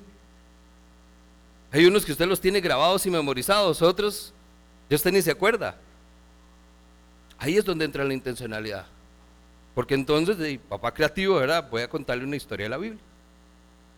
[1.71, 4.33] Hay unos que usted los tiene grabados y memorizados, otros,
[4.87, 5.75] ya usted ni se acuerda.
[7.39, 8.85] Ahí es donde entra la intencionalidad.
[9.73, 11.67] Porque entonces, de papá creativo, ¿verdad?
[11.67, 13.01] Voy a contarle una historia de la Biblia.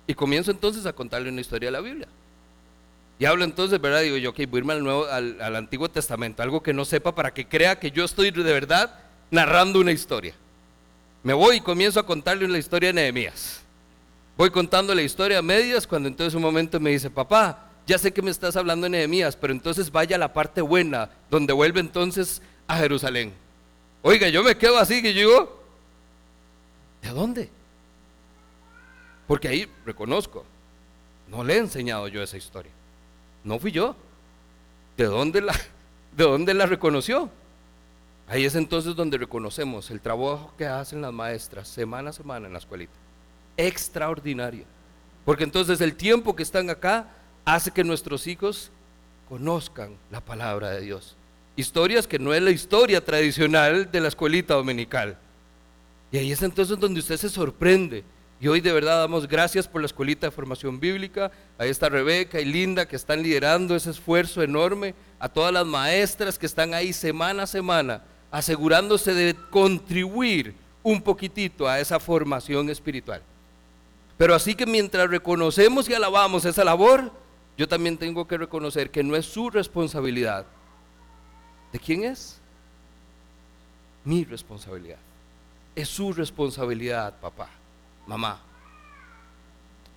[0.07, 2.07] Y comienzo entonces a contarle una historia de la Biblia.
[3.19, 3.99] Y hablo entonces, ¿verdad?
[3.99, 7.13] Digo yo, ok, voy a irme al, nuevo, al, Antiguo Testamento, algo que no sepa
[7.13, 10.33] para que crea que yo estoy de verdad narrando una historia.
[11.23, 13.61] Me voy y comienzo a contarle una historia de Nehemías.
[14.37, 18.13] Voy contando la historia a medias cuando entonces un momento me dice, papá, ya sé
[18.13, 21.79] que me estás hablando de Nehemías, pero entonces vaya a la parte buena, donde vuelve
[21.79, 23.33] entonces a Jerusalén.
[24.01, 25.61] Oiga, yo me quedo así que digo,
[27.01, 27.49] ¿de dónde?
[29.27, 30.45] Porque ahí reconozco,
[31.27, 32.71] no le he enseñado yo esa historia.
[33.43, 33.95] No fui yo.
[34.97, 35.53] ¿De dónde la,
[36.15, 37.29] de dónde la reconoció?
[38.29, 42.53] Ahí es entonces donde reconocemos el trabajo que hacen las maestras semana a semana en
[42.53, 42.93] la escuelita.
[43.57, 44.65] Extraordinario.
[45.25, 47.07] Porque entonces el tiempo que están acá
[47.43, 48.69] hace que nuestros hijos
[49.27, 51.15] conozcan la palabra de Dios.
[51.55, 55.17] Historias que no es la historia tradicional de la escuelita dominical.
[56.11, 58.03] Y ahí es entonces donde usted se sorprende
[58.39, 61.31] y hoy de verdad damos gracias por la escuelita de formación bíblica.
[61.57, 64.93] Ahí está Rebeca y Linda que están liderando ese esfuerzo enorme.
[65.17, 71.67] A todas las maestras que están ahí semana a semana asegurándose de contribuir un poquitito
[71.67, 73.21] a esa formación espiritual.
[74.17, 77.11] Pero así que mientras reconocemos y alabamos esa labor,
[77.57, 80.45] yo también tengo que reconocer que no es su responsabilidad.
[81.71, 82.39] ¿De quién es?
[84.03, 84.99] Mi responsabilidad.
[85.75, 87.49] Es su responsabilidad, papá
[88.09, 88.39] mamá,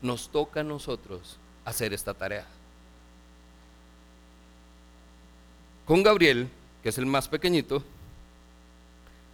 [0.02, 2.46] nos toca a nosotros hacer esta tarea.
[5.86, 6.48] Con Gabriel,
[6.82, 7.82] que es el más pequeñito,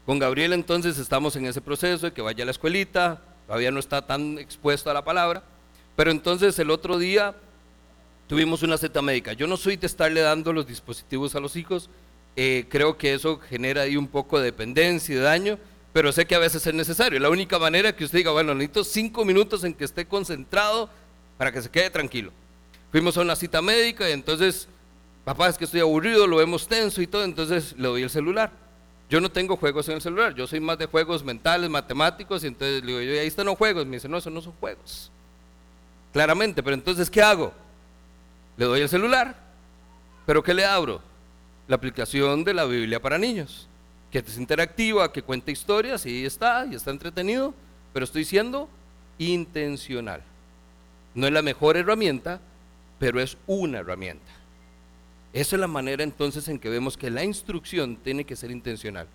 [0.08, 3.78] con Gabriel entonces estamos en ese proceso de que vaya a la escuelita, todavía no
[3.78, 5.42] está tan expuesto a la palabra,
[5.96, 7.34] pero entonces el otro día
[8.26, 9.34] tuvimos una cita médica.
[9.34, 11.90] Yo no soy de estarle dando los dispositivos a los hijos,
[12.36, 15.58] eh, creo que eso genera ahí un poco de dependencia y de daño,
[15.92, 17.20] pero sé que a veces es necesario.
[17.20, 20.88] La única manera que usted diga, bueno, necesito cinco minutos en que esté concentrado
[21.36, 22.32] para que se quede tranquilo.
[22.90, 24.68] Fuimos a una cita médica y entonces,
[25.26, 28.67] papá, es que estoy aburrido, lo vemos tenso y todo, entonces le doy el celular.
[29.08, 32.48] Yo no tengo juegos en el celular, yo soy más de juegos mentales, matemáticos, y
[32.48, 33.86] entonces le digo, yo, ahí están los juegos.
[33.86, 35.10] Me dice, no, eso no son juegos.
[36.12, 37.52] Claramente, pero entonces, ¿qué hago?
[38.56, 39.34] Le doy el celular,
[40.26, 41.00] pero ¿qué le abro?
[41.68, 43.68] La aplicación de la Biblia para niños
[44.10, 47.54] que es interactiva, que cuenta historias y está, y está entretenido,
[47.92, 48.68] pero estoy siendo
[49.18, 50.22] intencional.
[51.14, 52.40] No es la mejor herramienta,
[52.98, 54.30] pero es una herramienta.
[55.32, 59.06] Esa es la manera entonces en que vemos que la instrucción tiene que ser intencional.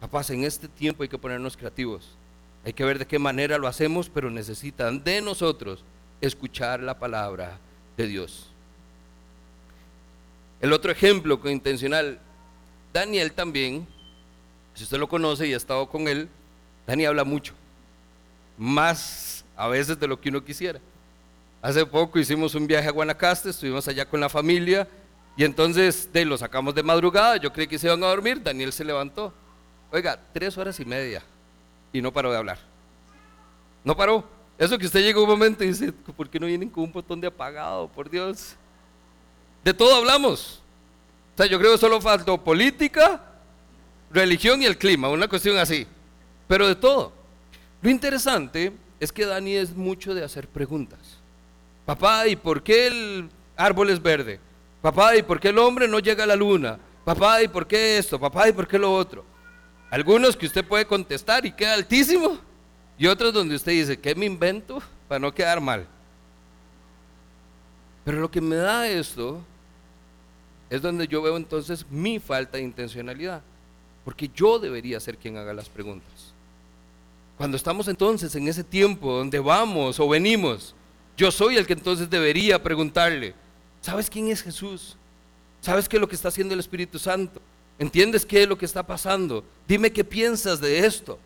[0.00, 2.16] Papás, en este tiempo hay que ponernos creativos.
[2.64, 5.84] Hay que ver de qué manera lo hacemos, pero necesitan de nosotros
[6.20, 7.58] escuchar la palabra
[7.96, 8.50] de Dios.
[10.60, 12.18] El otro ejemplo con intencional,
[12.92, 13.86] Daniel también,
[14.74, 16.28] si usted lo conoce y ha estado con él,
[16.86, 17.54] Daniel habla mucho,
[18.56, 20.80] más a veces de lo que uno quisiera.
[21.62, 24.88] Hace poco hicimos un viaje a Guanacaste, estuvimos allá con la familia
[25.38, 28.72] y entonces de, lo sacamos de madrugada, yo creí que se iban a dormir, Daniel
[28.72, 29.32] se levantó.
[29.92, 31.22] Oiga, tres horas y media
[31.92, 32.58] y no paró de hablar.
[33.84, 34.28] No paró.
[34.58, 37.20] Eso que usted llega un momento y dice, ¿por qué no vienen con un botón
[37.20, 37.86] de apagado?
[37.86, 38.56] Por Dios.
[39.62, 40.60] De todo hablamos.
[41.34, 43.22] O sea, yo creo que solo faltó política,
[44.10, 45.86] religión y el clima, una cuestión así.
[46.48, 47.12] Pero de todo.
[47.80, 50.98] Lo interesante es que Dani es mucho de hacer preguntas.
[51.86, 54.40] Papá, ¿y por qué el árbol es verde?
[54.80, 56.78] Papá, ¿y por qué el hombre no llega a la luna?
[57.04, 58.18] Papá, ¿y por qué esto?
[58.18, 59.24] Papá, ¿y por qué lo otro?
[59.90, 62.38] Algunos que usted puede contestar y queda altísimo.
[62.98, 65.86] Y otros donde usted dice, ¿qué me invento para no quedar mal?
[68.04, 69.40] Pero lo que me da esto
[70.70, 73.42] es donde yo veo entonces mi falta de intencionalidad.
[74.04, 76.32] Porque yo debería ser quien haga las preguntas.
[77.36, 80.74] Cuando estamos entonces en ese tiempo donde vamos o venimos,
[81.16, 83.34] yo soy el que entonces debería preguntarle,
[83.88, 84.96] ¿Sabes quién es Jesús?
[85.62, 87.40] ¿Sabes qué es lo que está haciendo el Espíritu Santo?
[87.78, 89.42] ¿Entiendes qué es lo que está pasando?
[89.66, 91.18] Dime qué piensas de esto.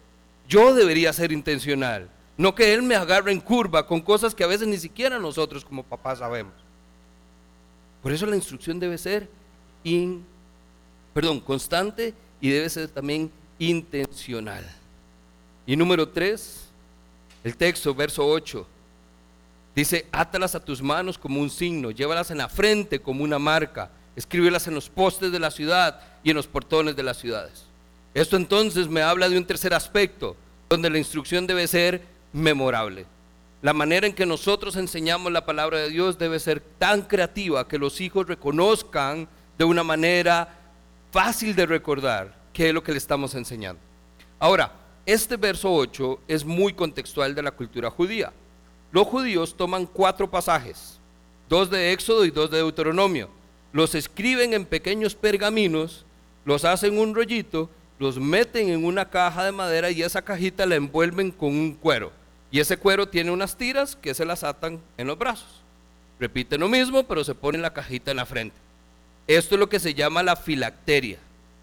[0.49, 4.47] Yo debería ser intencional, no que Él me agarre en curva con cosas que a
[4.47, 6.53] veces ni siquiera nosotros como papás sabemos.
[8.01, 9.29] Por eso la instrucción debe ser
[11.13, 14.65] perdón, constante y debe ser también intencional.
[15.67, 16.69] Y número tres,
[17.43, 18.69] el texto, verso 8.
[19.75, 23.91] Dice, átalas a tus manos como un signo, llévalas en la frente como una marca,
[24.15, 27.65] escríbelas en los postes de la ciudad y en los portones de las ciudades.
[28.13, 30.37] Esto entonces me habla de un tercer aspecto,
[30.69, 32.03] donde la instrucción debe ser
[32.35, 33.07] memorable.
[33.63, 37.79] La manera en que nosotros enseñamos la palabra de Dios debe ser tan creativa que
[37.79, 40.59] los hijos reconozcan de una manera
[41.13, 43.81] fácil de recordar qué es lo que le estamos enseñando.
[44.39, 44.73] Ahora,
[45.07, 48.33] este verso 8 es muy contextual de la cultura judía
[48.93, 50.99] los judíos toman cuatro pasajes,
[51.49, 53.29] dos de Éxodo y dos de Deuteronomio,
[53.73, 56.05] los escriben en pequeños pergaminos,
[56.45, 60.75] los hacen un rollito, los meten en una caja de madera y esa cajita la
[60.75, 62.13] envuelven con un cuero.
[62.51, 65.63] Y ese cuero tiene unas tiras que se las atan en los brazos.
[66.21, 68.57] Repiten lo mismo, pero se ponen la cajita en la frente.
[69.27, 71.19] Esto es lo que se llama la filacteria.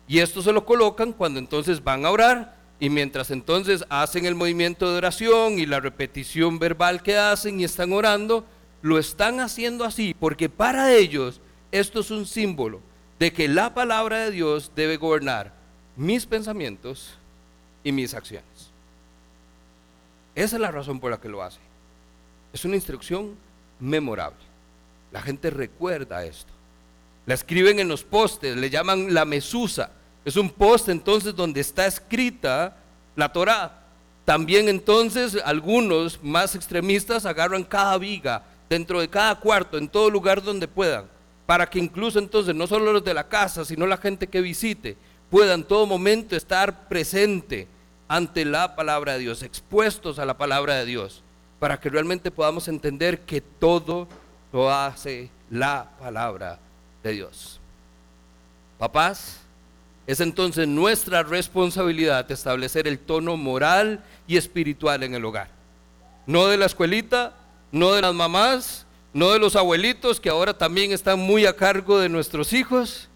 [0.07, 4.35] Y esto se lo colocan cuando entonces van a orar y mientras entonces hacen el
[4.35, 8.45] movimiento de oración y la repetición verbal que hacen y están orando,
[8.81, 12.79] lo están haciendo así porque para ellos esto es un símbolo
[13.19, 15.53] de que la palabra de Dios debe gobernar
[15.97, 17.17] mis pensamientos
[17.83, 18.69] y mis acciones.
[20.35, 21.59] Esa es la razón por la que lo hace.
[22.53, 23.35] Es una instrucción
[23.79, 24.39] memorable.
[25.11, 26.53] La gente recuerda esto.
[27.25, 29.91] La escriben en los postes, le llaman la mesusa
[30.25, 32.75] es un post entonces donde está escrita
[33.15, 33.83] la Torah.
[34.25, 40.43] También entonces algunos más extremistas agarran cada viga dentro de cada cuarto, en todo lugar
[40.43, 41.05] donde puedan,
[41.45, 44.95] para que incluso entonces no solo los de la casa, sino la gente que visite,
[45.31, 47.67] pueda en todo momento estar presente
[48.07, 51.23] ante la palabra de Dios, expuestos a la palabra de Dios,
[51.59, 54.07] para que realmente podamos entender que todo
[54.53, 56.59] lo hace la palabra
[57.03, 57.59] de Dios.
[58.77, 59.38] Papás,
[60.09, 65.51] es entonces nuestra responsabilidad establecer el tono moral y espiritual en el hogar.
[66.25, 67.35] No de la escuelita,
[67.71, 71.99] no de las mamás, no de los abuelitos que ahora también están muy a cargo
[71.99, 73.07] de nuestros hijos.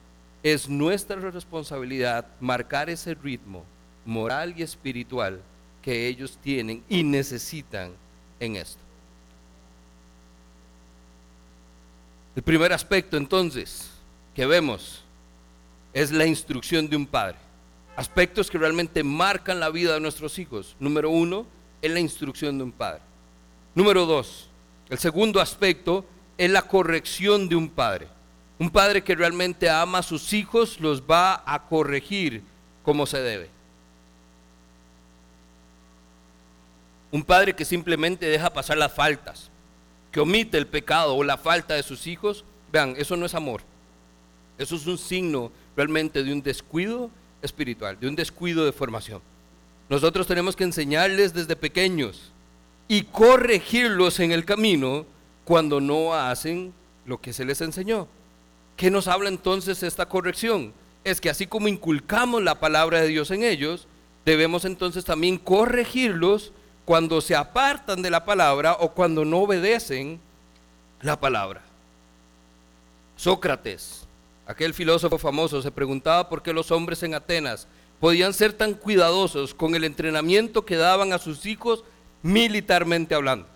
[0.44, 3.66] Es nuestra responsabilidad marcar ese ritmo
[4.06, 5.42] moral y espiritual
[5.82, 7.92] que ellos tienen y necesitan
[8.40, 8.84] en esto.
[12.36, 13.90] El primer aspecto entonces
[14.36, 15.03] que vemos
[15.94, 17.38] es la instrucción de un padre.
[17.96, 20.76] Aspectos que realmente marcan la vida de nuestros hijos.
[20.80, 21.46] Número uno,
[21.82, 23.02] es la instrucción de un padre.
[23.76, 24.50] Número dos,
[24.90, 26.06] el segundo aspecto
[26.38, 28.08] es la corrección de un padre.
[28.58, 32.44] Un padre que realmente ama a sus hijos los va a corregir
[32.84, 33.50] como se debe.
[37.12, 39.52] Un padre que simplemente deja pasar las faltas,
[40.12, 43.62] que omite el pecado o la falta de sus hijos, vean, eso no es amor.
[44.58, 47.10] Eso es un signo realmente de un descuido
[47.42, 49.22] espiritual, de un descuido de formación.
[49.90, 52.32] Nosotros tenemos que enseñarles desde pequeños
[52.88, 55.06] y corregirlos en el camino
[55.46, 56.74] cuando no hacen
[57.06, 58.08] lo que se les enseñó.
[58.78, 60.74] ¿Qué nos habla entonces esta corrección?
[61.04, 63.88] Es que así como inculcamos la palabra de Dios en ellos,
[64.26, 66.54] debemos entonces también corregirlos
[66.86, 70.20] cuando se apartan de la palabra o cuando no obedecen
[71.02, 71.62] la palabra.
[73.16, 74.03] Sócrates
[74.46, 77.68] aquel filósofo famoso, se preguntaba por qué los hombres en Atenas
[78.00, 81.84] podían ser tan cuidadosos con el entrenamiento que daban a sus hijos
[82.22, 83.48] militarmente hablando.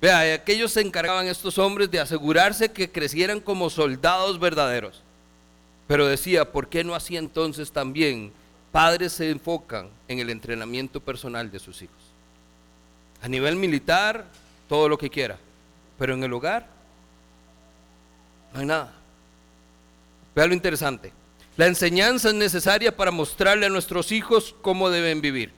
[0.00, 5.02] Vea, aquellos se encargaban estos hombres de asegurarse que crecieran como soldados verdaderos.
[5.86, 8.32] Pero decía, ¿por qué no así entonces también
[8.72, 11.96] padres se enfocan en el entrenamiento personal de sus hijos?
[13.22, 14.26] A nivel militar,
[14.68, 15.38] todo lo que quiera,
[15.98, 16.66] pero en el hogar
[18.52, 18.95] no hay nada.
[20.36, 21.14] Vea lo interesante.
[21.56, 25.50] La enseñanza es necesaria para mostrarle a nuestros hijos cómo deben vivir.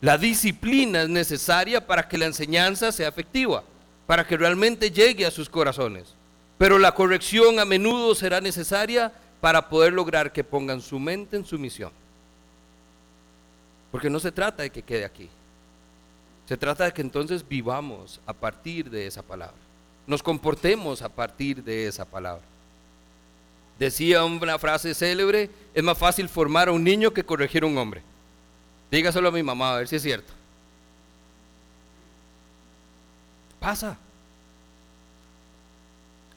[0.00, 3.64] La disciplina es necesaria para que la enseñanza sea efectiva,
[4.06, 6.14] para que realmente llegue a sus corazones.
[6.56, 11.44] Pero la corrección a menudo será necesaria para poder lograr que pongan su mente en
[11.44, 11.92] su misión.
[13.92, 15.28] Porque no se trata de que quede aquí.
[16.46, 19.58] Se trata de que entonces vivamos a partir de esa palabra.
[20.06, 22.42] Nos comportemos a partir de esa palabra.
[23.78, 27.78] Decía una frase célebre, es más fácil formar a un niño que corregir a un
[27.78, 28.02] hombre.
[28.90, 30.32] Dígaselo a mi mamá, a ver si es cierto.
[33.60, 33.96] Pasa.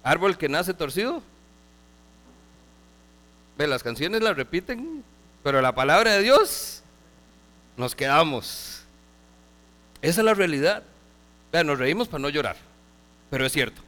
[0.04, 1.24] Árbol que nace torcido.
[3.58, 5.04] Ve, las canciones las repiten,
[5.44, 6.84] pero la palabra de Dios
[7.78, 8.84] nos quedamos.
[10.02, 10.84] Esa es la realidad.
[11.52, 12.58] Vean, nos reímos para no llorar,
[13.30, 13.82] pero es cierto.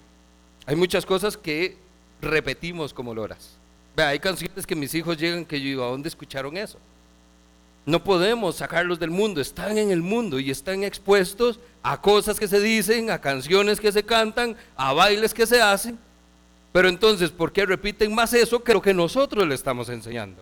[0.65, 1.77] Hay muchas cosas que
[2.23, 3.57] repetimos como loras.
[3.95, 6.79] Vea, hay canciones que mis hijos llegan que yo digo, ¿a dónde escucharon eso?
[7.85, 12.47] No podemos sacarlos del mundo, están en el mundo y están expuestos a cosas que
[12.47, 15.99] se dicen, a canciones que se cantan, a bailes que se hacen.
[16.71, 20.41] Pero entonces, ¿por qué repiten más eso que lo que nosotros le estamos enseñando?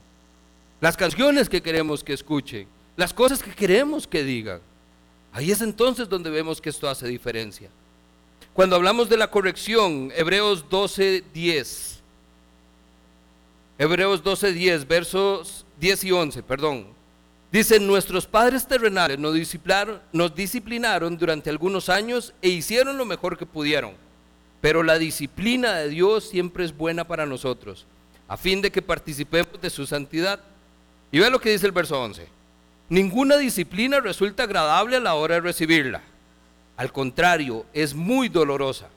[0.80, 4.62] Las canciones que queremos que escuchen, las cosas que queremos que digan.
[5.34, 7.70] Ahí es entonces donde vemos que esto hace diferencia.
[8.54, 12.02] Cuando hablamos de la corrección, Hebreos 12, 10.
[13.78, 16.88] Hebreos 12, 10, versos 10 y 11, perdón.
[17.50, 23.38] Dicen, nuestros padres terrenales nos disciplinaron, nos disciplinaron durante algunos años e hicieron lo mejor
[23.38, 23.94] que pudieron.
[24.60, 27.86] Pero la disciplina de Dios siempre es buena para nosotros,
[28.28, 30.42] a fin de que participemos de su santidad.
[31.10, 32.28] Y ve lo que dice el verso 11.
[32.90, 36.02] Ninguna disciplina resulta agradable a la hora de recibirla.
[36.78, 38.90] Al contrario, es muy dolorosa.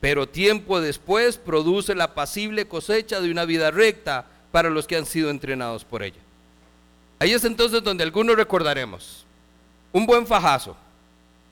[0.00, 5.06] Pero tiempo después produce la pasible cosecha de una vida recta para los que han
[5.06, 6.20] sido entrenados por ella.
[7.18, 9.24] Ahí es entonces donde algunos recordaremos
[9.92, 10.76] un buen fajazo,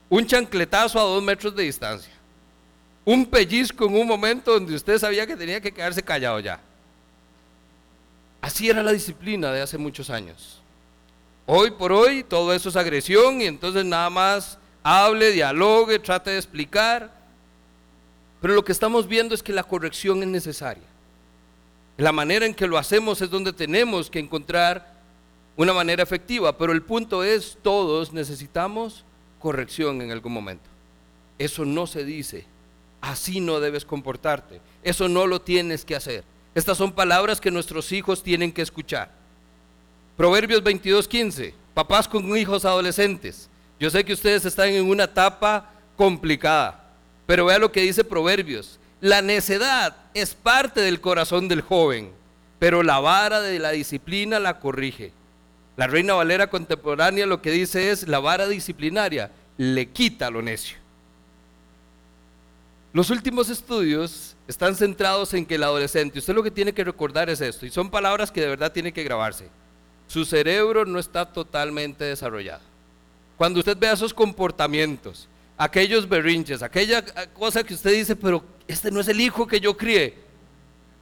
[0.08, 2.12] un chancletazo a dos metros de distancia,
[3.04, 6.58] un pellizco en un momento donde usted sabía que tenía que quedarse callado ya.
[8.40, 10.60] Así era la disciplina de hace muchos años.
[11.46, 16.38] Hoy por hoy todo eso es agresión y entonces nada más hable, dialogue, trate de
[16.38, 17.12] explicar.
[18.40, 20.84] Pero lo que estamos viendo es que la corrección es necesaria.
[21.96, 24.94] La manera en que lo hacemos es donde tenemos que encontrar
[25.56, 29.04] una manera efectiva, pero el punto es, todos necesitamos
[29.38, 30.64] corrección en algún momento.
[31.38, 32.46] Eso no se dice,
[33.02, 36.24] así no debes comportarte, eso no lo tienes que hacer.
[36.54, 39.10] Estas son palabras que nuestros hijos tienen que escuchar.
[40.16, 43.49] Proverbios 22:15, papás con hijos adolescentes.
[43.80, 46.84] Yo sé que ustedes están en una etapa complicada,
[47.26, 48.78] pero vea lo que dice Proverbios.
[49.00, 52.12] La necedad es parte del corazón del joven,
[52.58, 55.12] pero la vara de la disciplina la corrige.
[55.78, 60.76] La Reina Valera contemporánea lo que dice es, la vara disciplinaria le quita lo necio.
[62.92, 67.30] Los últimos estudios están centrados en que el adolescente, usted lo que tiene que recordar
[67.30, 69.48] es esto, y son palabras que de verdad tienen que grabarse.
[70.06, 72.69] Su cerebro no está totalmente desarrollado.
[73.40, 75.26] Cuando usted vea esos comportamientos,
[75.56, 79.74] aquellos berrinches, aquella cosa que usted dice, pero este no es el hijo que yo
[79.78, 80.14] crié,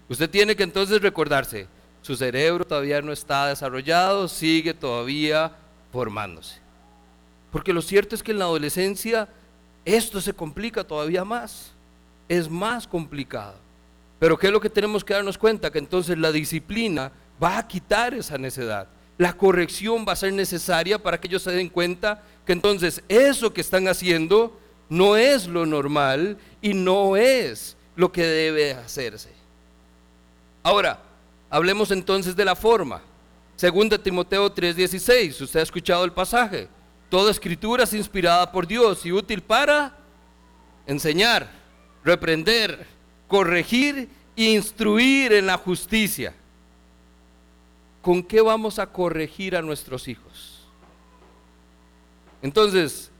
[0.08, 1.66] usted tiene que entonces recordarse,
[2.00, 5.50] su cerebro todavía no está desarrollado, sigue todavía
[5.90, 6.60] formándose.
[7.50, 9.28] Porque lo cierto es que en la adolescencia
[9.84, 11.72] esto se complica todavía más,
[12.28, 13.56] es más complicado.
[14.20, 15.72] Pero ¿qué es lo que tenemos que darnos cuenta?
[15.72, 17.10] Que entonces la disciplina
[17.42, 18.86] va a quitar esa necedad.
[19.18, 23.52] La corrección va a ser necesaria para que ellos se den cuenta que entonces eso
[23.52, 24.58] que están haciendo
[24.88, 29.30] no es lo normal y no es lo que debe hacerse.
[30.62, 31.02] Ahora,
[31.50, 33.00] Hablemos entonces de la forma.
[33.56, 36.68] Segunda Timoteo 3:16, usted ha escuchado el pasaje.
[37.08, 39.96] Toda escritura es inspirada por Dios y útil para
[40.86, 41.50] enseñar,
[42.04, 42.86] reprender,
[43.26, 46.34] corregir e instruir en la justicia.
[48.08, 50.66] ¿Con qué vamos a corregir a nuestros hijos?
[52.40, 53.10] Entonces,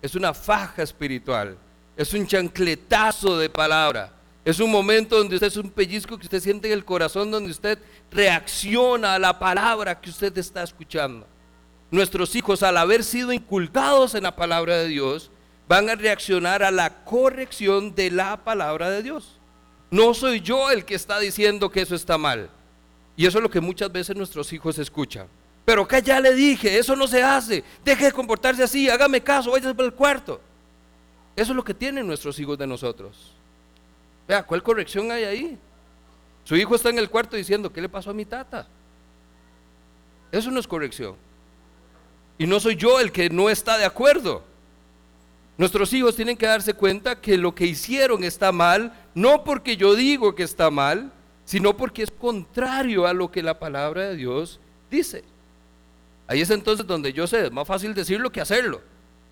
[0.00, 1.58] es una faja espiritual,
[1.96, 4.12] es un chancletazo de palabra
[4.44, 7.50] Es un momento donde usted es un pellizco que usted siente en el corazón, donde
[7.50, 7.80] usted
[8.12, 11.26] reacciona a la palabra que usted está escuchando.
[11.90, 15.32] Nuestros hijos, al haber sido inculcados en la palabra de Dios,
[15.66, 19.40] van a reaccionar a la corrección de la palabra de Dios.
[19.90, 22.48] No soy yo el que está diciendo que eso está mal.
[23.16, 25.26] Y eso es lo que muchas veces nuestros hijos escuchan.
[25.64, 27.64] Pero acá ya le dije, eso no se hace.
[27.84, 30.40] Deje de comportarse así, hágame caso, váyase para el cuarto.
[31.34, 33.32] Eso es lo que tienen nuestros hijos de nosotros.
[34.28, 35.58] Vea, ¿cuál corrección hay ahí?
[36.44, 38.68] Su hijo está en el cuarto diciendo, ¿qué le pasó a mi tata?
[40.30, 41.16] Eso no es corrección.
[42.38, 44.44] Y no soy yo el que no está de acuerdo.
[45.58, 49.94] Nuestros hijos tienen que darse cuenta que lo que hicieron está mal, no porque yo
[49.94, 51.12] digo que está mal,
[51.46, 55.24] sino porque es contrario a lo que la palabra de Dios dice.
[56.26, 58.82] Ahí es entonces donde yo sé, es más fácil decirlo que hacerlo.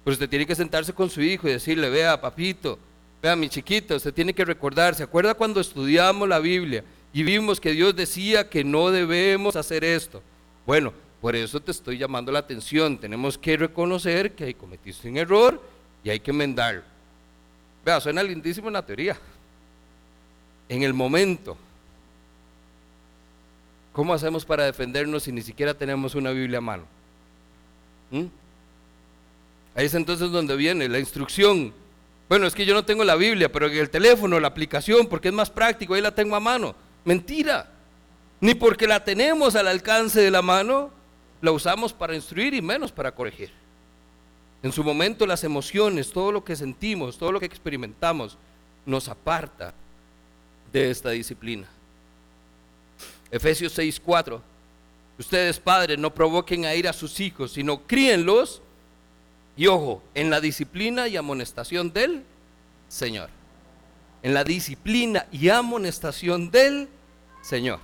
[0.02, 2.78] Pero usted tiene que sentarse con su hijo y decirle, vea, papito,
[3.20, 7.60] vea, mi chiquito, usted tiene que recordar, ¿se acuerda cuando estudiamos la Biblia y vimos
[7.60, 10.22] que Dios decía que no debemos hacer esto?
[10.64, 12.98] Bueno, por eso te estoy llamando la atención.
[12.98, 15.60] Tenemos que reconocer que ahí cometiste un error
[16.04, 16.82] y hay que enmendarlo.
[17.84, 19.16] Vea, suena lindísimo en la teoría.
[20.68, 21.56] En el momento.
[23.94, 26.82] ¿Cómo hacemos para defendernos si ni siquiera tenemos una Biblia a mano?
[28.10, 28.24] ¿Mm?
[29.76, 31.72] Ahí es entonces donde viene la instrucción.
[32.28, 35.34] Bueno, es que yo no tengo la Biblia, pero el teléfono, la aplicación, porque es
[35.34, 36.74] más práctico, ahí la tengo a mano.
[37.04, 37.70] Mentira.
[38.40, 40.90] Ni porque la tenemos al alcance de la mano,
[41.40, 43.52] la usamos para instruir y menos para corregir.
[44.64, 48.38] En su momento las emociones, todo lo que sentimos, todo lo que experimentamos,
[48.86, 49.72] nos aparta
[50.72, 51.68] de esta disciplina.
[53.30, 54.40] Efesios 6:4.
[55.18, 58.62] Ustedes padres no provoquen a ir a sus hijos, sino críenlos
[59.56, 62.24] y ojo, en la disciplina y amonestación del
[62.88, 63.30] Señor.
[64.22, 66.88] En la disciplina y amonestación del
[67.42, 67.78] Señor.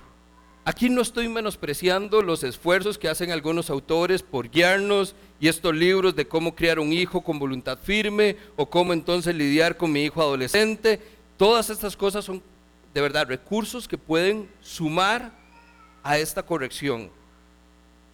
[0.63, 6.15] Aquí no estoy menospreciando los esfuerzos que hacen algunos autores por guiarnos y estos libros
[6.15, 10.21] de cómo criar un hijo con voluntad firme o cómo entonces lidiar con mi hijo
[10.21, 10.99] adolescente.
[11.37, 12.43] Todas estas cosas son
[12.93, 15.31] de verdad recursos que pueden sumar
[16.03, 17.09] a esta corrección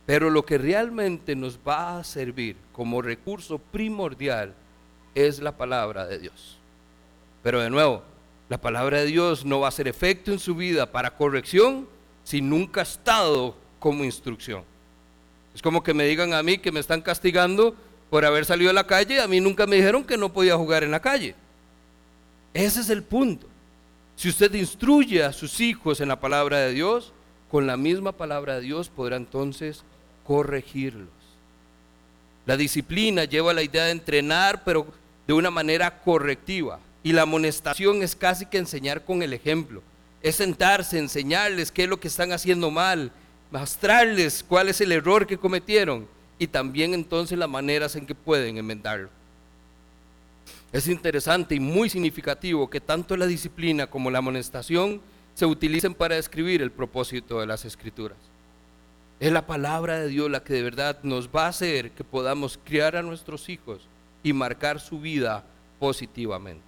[0.07, 4.55] pero lo que realmente nos va a servir como recurso primordial
[5.13, 6.57] es la palabra de Dios.
[7.43, 8.03] Pero de nuevo,
[8.47, 11.89] la palabra de Dios no va a hacer efecto en su vida para corrección
[12.23, 14.63] si nunca ha estado como instrucción.
[15.53, 17.75] Es como que me digan a mí que me están castigando
[18.09, 20.86] por haber salido a la calle, a mí nunca me dijeron que no podía jugar
[20.86, 21.36] en la calle.
[22.53, 23.45] Ese es el punto.
[24.18, 27.13] Si usted instruye a sus hijos en la palabra de Dios,
[27.51, 29.84] con la misma palabra de Dios podrá entonces
[30.26, 31.07] corregirlos.
[32.47, 34.88] La disciplina lleva la idea de entrenar, pero
[35.28, 36.80] de una manera correctiva.
[37.03, 39.84] Y la amonestación es casi que enseñar con el ejemplo.
[40.24, 43.11] Es sentarse, enseñarles qué es lo que están haciendo mal,
[43.51, 46.07] mostrarles cuál es el error que cometieron
[46.39, 49.09] y también entonces las maneras en que pueden enmendarlo.
[50.72, 55.01] Es interesante y muy significativo que tanto la disciplina como la amonestación
[55.34, 58.18] se utilicen para describir el propósito de las escrituras.
[59.20, 62.59] Es la palabra de Dios la que de verdad nos va a hacer que podamos
[62.63, 63.88] criar a nuestros hijos
[64.24, 65.43] y marcar su vida
[65.80, 66.65] positivamente.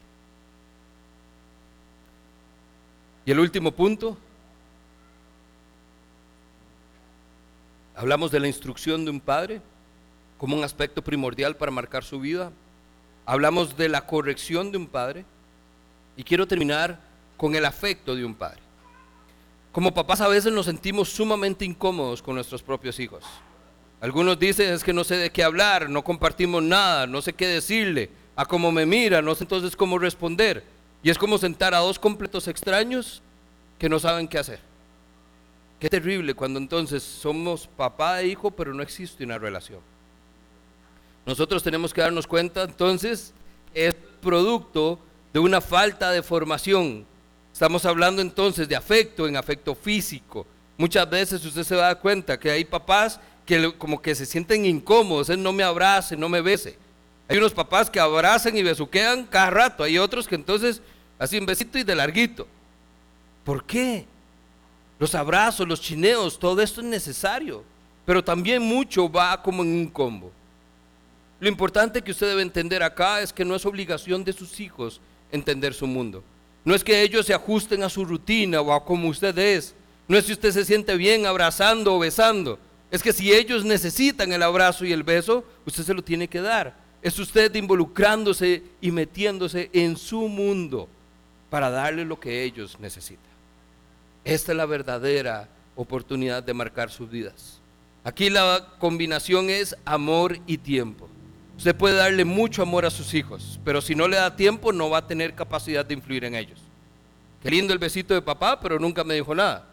[3.25, 4.17] Y el último punto,
[7.95, 9.61] hablamos de la instrucción de un padre
[10.37, 12.51] como un aspecto primordial para marcar su vida.
[13.29, 15.23] Hablamos de la corrección de un padre
[16.17, 16.99] y quiero terminar
[17.37, 18.57] con el afecto de un padre.
[19.71, 23.23] Como papás a veces nos sentimos sumamente incómodos con nuestros propios hijos.
[24.01, 27.45] Algunos dicen es que no sé de qué hablar, no compartimos nada, no sé qué
[27.45, 30.63] decirle, a cómo me mira, no sé entonces cómo responder.
[31.03, 33.21] Y es como sentar a dos completos extraños
[33.77, 34.59] que no saben qué hacer.
[35.79, 39.81] Qué terrible cuando entonces somos papá e hijo, pero no existe una relación.
[41.29, 43.35] Nosotros tenemos que darnos cuenta entonces
[43.71, 44.97] es producto
[45.31, 47.05] de una falta de formación
[47.53, 50.47] Estamos hablando entonces de afecto, en afecto físico.
[50.77, 55.27] Muchas veces usted se da cuenta que hay papás que como que se sienten incómodos,
[55.37, 56.77] no me abrace, no me bese.
[57.27, 60.81] Hay unos papás que abrazan y besuquean cada rato, hay otros que entonces
[61.19, 62.47] hacen besito y de larguito.
[63.43, 64.05] ¿Por qué?
[64.97, 67.63] Los abrazos, los chineos, todo esto es necesario,
[68.05, 70.31] pero también mucho va como en un combo.
[71.39, 74.99] Lo importante que usted debe entender acá es que no es obligación de sus hijos
[75.31, 76.23] entender su mundo.
[76.65, 79.73] No es que ellos se ajusten a su rutina o a como usted es.
[80.07, 82.59] No es si usted se siente bien abrazando o besando.
[82.91, 86.41] Es que si ellos necesitan el abrazo y el beso, usted se lo tiene que
[86.41, 86.75] dar.
[87.01, 90.89] Es usted involucrándose y metiéndose en su mundo.
[91.49, 93.25] para darle lo que ellos necesitan.
[94.23, 97.59] Esta es la verdadera oportunidad de marcar sus vidas.
[98.03, 101.09] Aquí la combinación es amor y tiempo.
[101.59, 104.89] Usted puede darle mucho amor a sus hijos, pero si no le da tiempo no
[104.89, 106.57] va a tener capacidad de influir en ellos.
[107.43, 109.67] Qué lindo el besito de papá, pero nunca me dijo nada.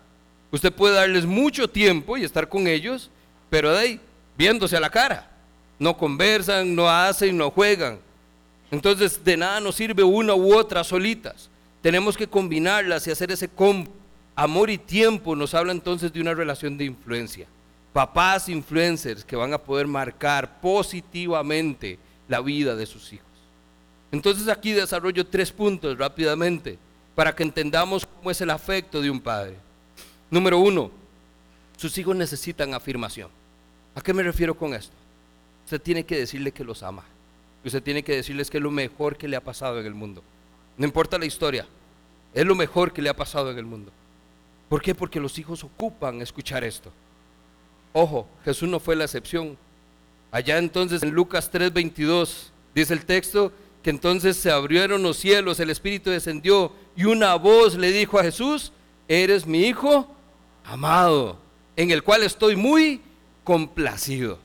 [0.51, 3.09] Usted puede darles mucho tiempo y estar con ellos,
[3.49, 4.01] pero de ahí,
[4.37, 5.31] viéndose a la cara.
[5.79, 8.01] No conversan, no hacen, no juegan.
[8.73, 11.49] Entonces, de nada nos sirve una u otra solitas.
[11.83, 13.93] Tenemos que combinarlas y hacer ese combo.
[14.35, 17.47] Amor y tiempo nos habla entonces de una relación de influencia.
[17.97, 23.27] Papás influencers que van a poder marcar positivamente la vida de sus hijos.
[24.13, 26.79] Entonces aquí desarrollo tres puntos rápidamente
[27.15, 29.57] para que entendamos cómo es el afecto de un padre.
[30.31, 30.91] Número uno,
[31.79, 33.31] sus hijos necesitan afirmación.
[33.95, 34.93] ¿A qué me refiero con esto?
[35.65, 37.05] Usted tiene que decirle que los ama.
[37.65, 40.23] Usted tiene que decirles que es lo mejor que le ha pasado en el mundo.
[40.77, 41.67] No importa la historia,
[42.35, 43.91] es lo mejor que le ha pasado en el mundo.
[44.69, 44.95] ¿Por qué?
[44.95, 46.93] Porque los hijos ocupan escuchar esto.
[47.99, 49.57] Ojo, Jesús no fue la excepción.
[50.31, 55.71] Allá entonces en Lucas 3:22 dice el texto que entonces se abrieron los cielos, el
[55.71, 58.71] Espíritu descendió y una voz le dijo a Jesús,
[59.09, 60.15] eres mi hijo
[60.63, 61.39] amado,
[61.75, 63.01] en el cual estoy muy
[63.45, 64.41] complacido.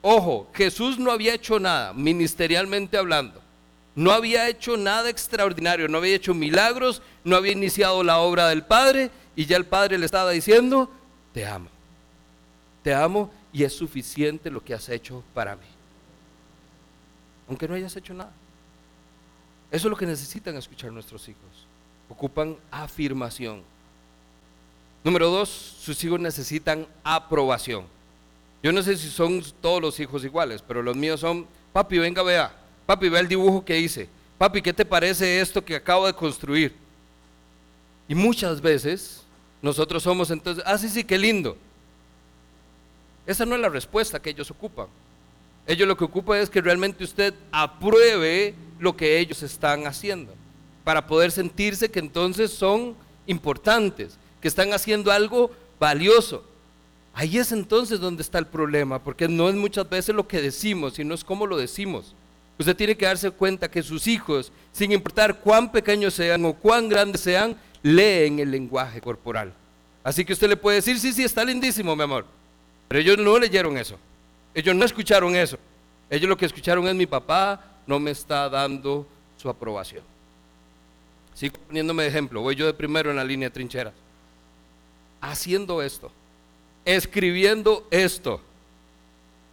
[0.00, 3.42] Ojo, Jesús no había hecho nada, ministerialmente hablando.
[3.96, 8.62] No había hecho nada extraordinario, no había hecho milagros, no había iniciado la obra del
[8.62, 10.88] Padre y ya el Padre le estaba diciendo,
[11.32, 11.71] te amo.
[12.82, 15.66] Te amo y es suficiente lo que has hecho para mí.
[17.48, 18.32] Aunque no hayas hecho nada.
[19.70, 21.66] Eso es lo que necesitan escuchar nuestros hijos.
[22.08, 23.62] Ocupan afirmación.
[25.04, 27.84] Número dos, sus hijos necesitan aprobación.
[28.62, 32.22] Yo no sé si son todos los hijos iguales, pero los míos son, papi, venga,
[32.22, 32.54] vea,
[32.86, 34.08] papi, vea el dibujo que hice,
[34.38, 36.76] papi, ¿qué te parece esto que acabo de construir?
[38.06, 39.22] Y muchas veces
[39.60, 41.56] nosotros somos entonces, ah, sí, sí, qué lindo.
[43.26, 44.86] Esa no es la respuesta que ellos ocupan.
[45.66, 50.34] Ellos lo que ocupan es que realmente usted apruebe lo que ellos están haciendo,
[50.82, 52.96] para poder sentirse que entonces son
[53.26, 56.44] importantes que están haciendo algo valioso.
[57.14, 60.94] Ahí es entonces donde está el problema, porque no es muchas veces lo que decimos,
[60.94, 62.14] sino es cómo lo decimos.
[62.58, 66.88] Usted tiene que darse cuenta que sus hijos, sin importar cuán pequeños sean o cuán
[66.88, 69.52] grandes sean, leen el lenguaje corporal.
[70.02, 72.26] Así que usted le puede decir, sí, sí, está lindísimo, mi amor.
[72.92, 73.96] Pero ellos no leyeron eso.
[74.52, 75.56] Ellos no escucharon eso.
[76.10, 79.06] Ellos lo que escucharon es mi papá no me está dando
[79.38, 80.02] su aprobación.
[81.32, 82.42] Sigo poniéndome de ejemplo.
[82.42, 83.94] Voy yo de primero en la línea de trincheras
[85.22, 86.12] haciendo esto,
[86.84, 88.42] escribiendo esto.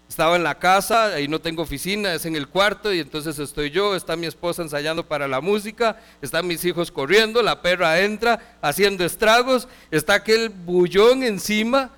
[0.09, 3.69] Estaba en la casa, y no tengo oficina, es en el cuarto y entonces estoy
[3.69, 8.57] yo, está mi esposa ensayando para la música, están mis hijos corriendo, la perra entra
[8.61, 11.91] haciendo estragos, está aquel bullón encima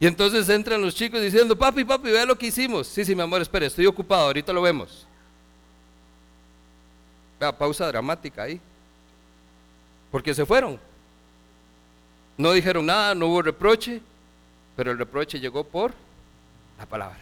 [0.00, 2.86] y entonces entran los chicos diciendo, papi, papi, vea lo que hicimos.
[2.88, 5.06] Sí, sí, mi amor, espere, estoy ocupado, ahorita lo vemos.
[7.38, 8.60] Vea, pausa dramática ahí.
[10.10, 10.78] Porque se fueron.
[12.36, 14.00] No dijeron nada, no hubo reproche,
[14.76, 15.94] pero el reproche llegó por
[16.78, 17.18] la palabra.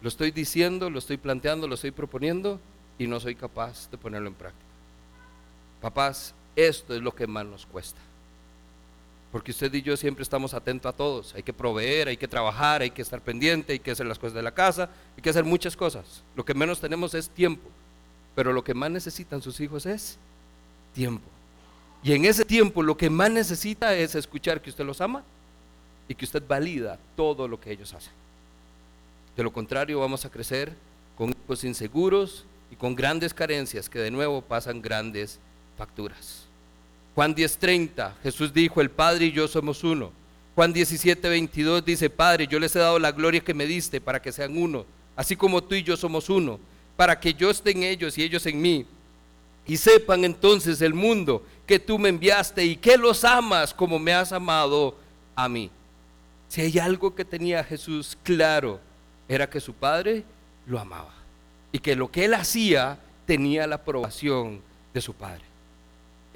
[0.00, 2.58] Lo estoy diciendo, lo estoy planteando, lo estoy proponiendo
[2.98, 4.64] y no soy capaz de ponerlo en práctica.
[5.82, 8.00] Papás, esto es lo que más nos cuesta.
[9.30, 11.34] Porque usted y yo siempre estamos atentos a todos.
[11.34, 14.34] Hay que proveer, hay que trabajar, hay que estar pendiente, hay que hacer las cosas
[14.34, 16.22] de la casa, hay que hacer muchas cosas.
[16.34, 17.68] Lo que menos tenemos es tiempo.
[18.34, 20.16] Pero lo que más necesitan sus hijos es
[20.94, 21.28] tiempo.
[22.02, 25.24] Y en ese tiempo lo que más necesita es escuchar que usted los ama
[26.08, 28.12] y que usted valida todo lo que ellos hacen.
[29.36, 30.72] De lo contrario vamos a crecer
[31.16, 35.38] con hijos inseguros y con grandes carencias que de nuevo pasan grandes
[35.76, 36.47] facturas.
[37.18, 40.12] Juan 10:30, Jesús dijo, el Padre y yo somos uno.
[40.54, 44.30] Juan 17:22 dice, Padre, yo les he dado la gloria que me diste para que
[44.30, 46.60] sean uno, así como tú y yo somos uno,
[46.96, 48.86] para que yo esté en ellos y ellos en mí
[49.66, 54.14] y sepan entonces el mundo que tú me enviaste y que los amas como me
[54.14, 54.96] has amado
[55.34, 55.72] a mí.
[56.46, 58.78] Si hay algo que tenía Jesús claro,
[59.26, 60.22] era que su Padre
[60.68, 61.14] lo amaba
[61.72, 62.96] y que lo que él hacía
[63.26, 64.60] tenía la aprobación
[64.94, 65.47] de su Padre.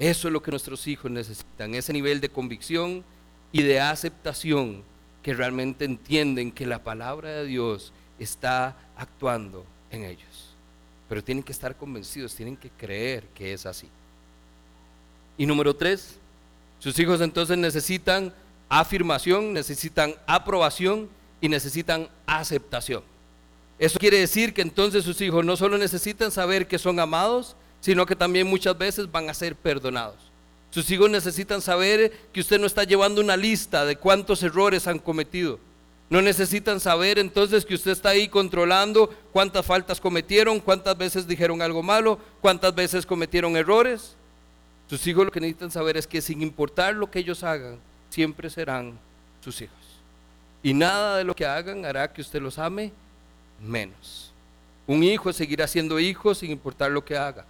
[0.03, 3.03] Eso es lo que nuestros hijos necesitan, ese nivel de convicción
[3.51, 4.83] y de aceptación
[5.21, 10.53] que realmente entienden que la palabra de Dios está actuando en ellos
[11.13, 13.87] pero tienen que estar convencidos, tienen que creer que es así.
[15.37, 16.15] Y número tres,
[16.79, 18.33] sus hijos entonces necesitan
[18.67, 21.07] afirmación, necesitan aprobación
[21.39, 23.03] y necesitan aceptación.
[23.77, 28.05] Eso quiere decir que entonces sus hijos no solo necesitan saber que son amados, sino
[28.05, 30.15] que también muchas veces van a ser perdonados.
[30.69, 34.99] Sus hijos necesitan saber que usted no está llevando una lista de cuántos errores han
[34.99, 35.59] cometido.
[36.09, 41.61] No necesitan saber entonces que usted está ahí controlando cuántas faltas cometieron, cuántas veces dijeron
[41.61, 44.15] algo malo, cuántas veces cometieron errores.
[44.87, 47.79] Sus hijos lo que necesitan saber es que sin importar lo que ellos hagan,
[48.09, 48.97] siempre serán
[49.43, 49.75] sus hijos.
[50.63, 52.93] Y nada de lo que hagan hará que usted los ame
[53.61, 54.31] menos.
[54.87, 57.45] Un hijo seguirá siendo hijo sin importar lo que haga.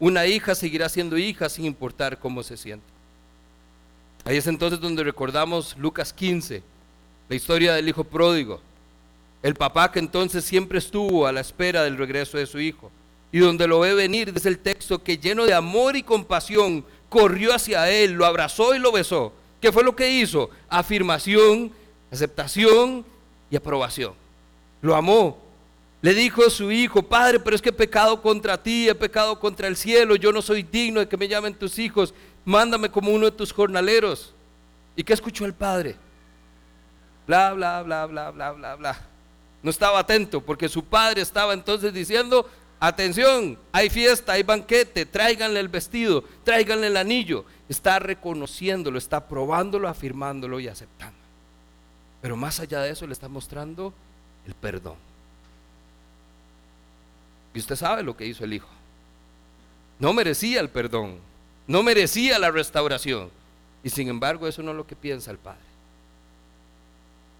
[0.00, 2.86] Una hija seguirá siendo hija sin importar cómo se siente.
[4.24, 6.62] Ahí es entonces donde recordamos Lucas 15,
[7.28, 8.60] la historia del hijo pródigo.
[9.42, 12.90] El papá que entonces siempre estuvo a la espera del regreso de su hijo.
[13.30, 17.54] Y donde lo ve venir, dice el texto, que lleno de amor y compasión, corrió
[17.54, 19.32] hacia él, lo abrazó y lo besó.
[19.60, 20.50] ¿Qué fue lo que hizo?
[20.68, 21.72] Afirmación,
[22.10, 23.04] aceptación
[23.50, 24.14] y aprobación.
[24.80, 25.38] Lo amó,
[26.00, 29.38] le dijo a su hijo, Padre, pero es que he pecado contra ti, he pecado
[29.40, 33.10] contra el cielo, yo no soy digno de que me llamen tus hijos, mándame como
[33.10, 34.32] uno de tus jornaleros.
[34.94, 35.96] ¿Y qué escuchó el padre?
[37.26, 39.00] Bla, bla, bla, bla, bla, bla, bla.
[39.62, 45.58] No estaba atento porque su padre estaba entonces diciendo, atención, hay fiesta, hay banquete, tráiganle
[45.58, 47.44] el vestido, tráiganle el anillo.
[47.68, 51.18] Está reconociéndolo, está probándolo, afirmándolo y aceptando.
[52.22, 53.92] Pero más allá de eso le está mostrando
[54.46, 55.07] el perdón.
[57.54, 58.68] Y usted sabe lo que hizo el hijo.
[59.98, 61.18] No merecía el perdón,
[61.66, 63.30] no merecía la restauración.
[63.82, 65.68] Y sin embargo eso no es lo que piensa el Padre.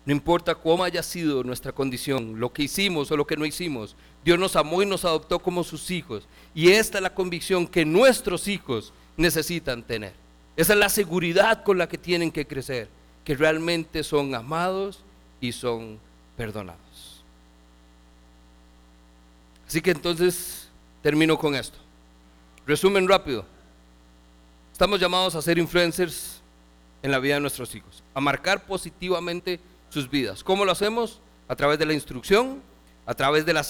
[0.08, 3.94] No importa cómo haya sido nuestra condición, lo que hicimos o lo que no hicimos,
[4.24, 6.26] Dios nos amó y nos adoptó como sus hijos.
[6.54, 10.14] Y esta es la convicción que nuestros hijos necesitan tener.
[10.56, 12.88] Esa es la seguridad con la que tienen que crecer,
[13.22, 15.00] que realmente son amados
[15.42, 15.98] y son
[16.36, 16.87] perdonados.
[19.68, 20.66] Así que entonces
[21.02, 21.78] termino con esto.
[22.66, 23.44] Resumen rápido.
[24.72, 26.40] Estamos llamados a ser influencers
[27.02, 29.60] en la vida de nuestros hijos, a marcar positivamente
[29.90, 30.42] sus vidas.
[30.42, 31.20] ¿Cómo lo hacemos?
[31.48, 32.62] A través de la instrucción,
[33.04, 33.64] a través de la,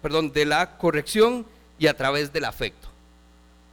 [0.00, 1.44] perdón, de la corrección
[1.80, 2.88] y a través del afecto.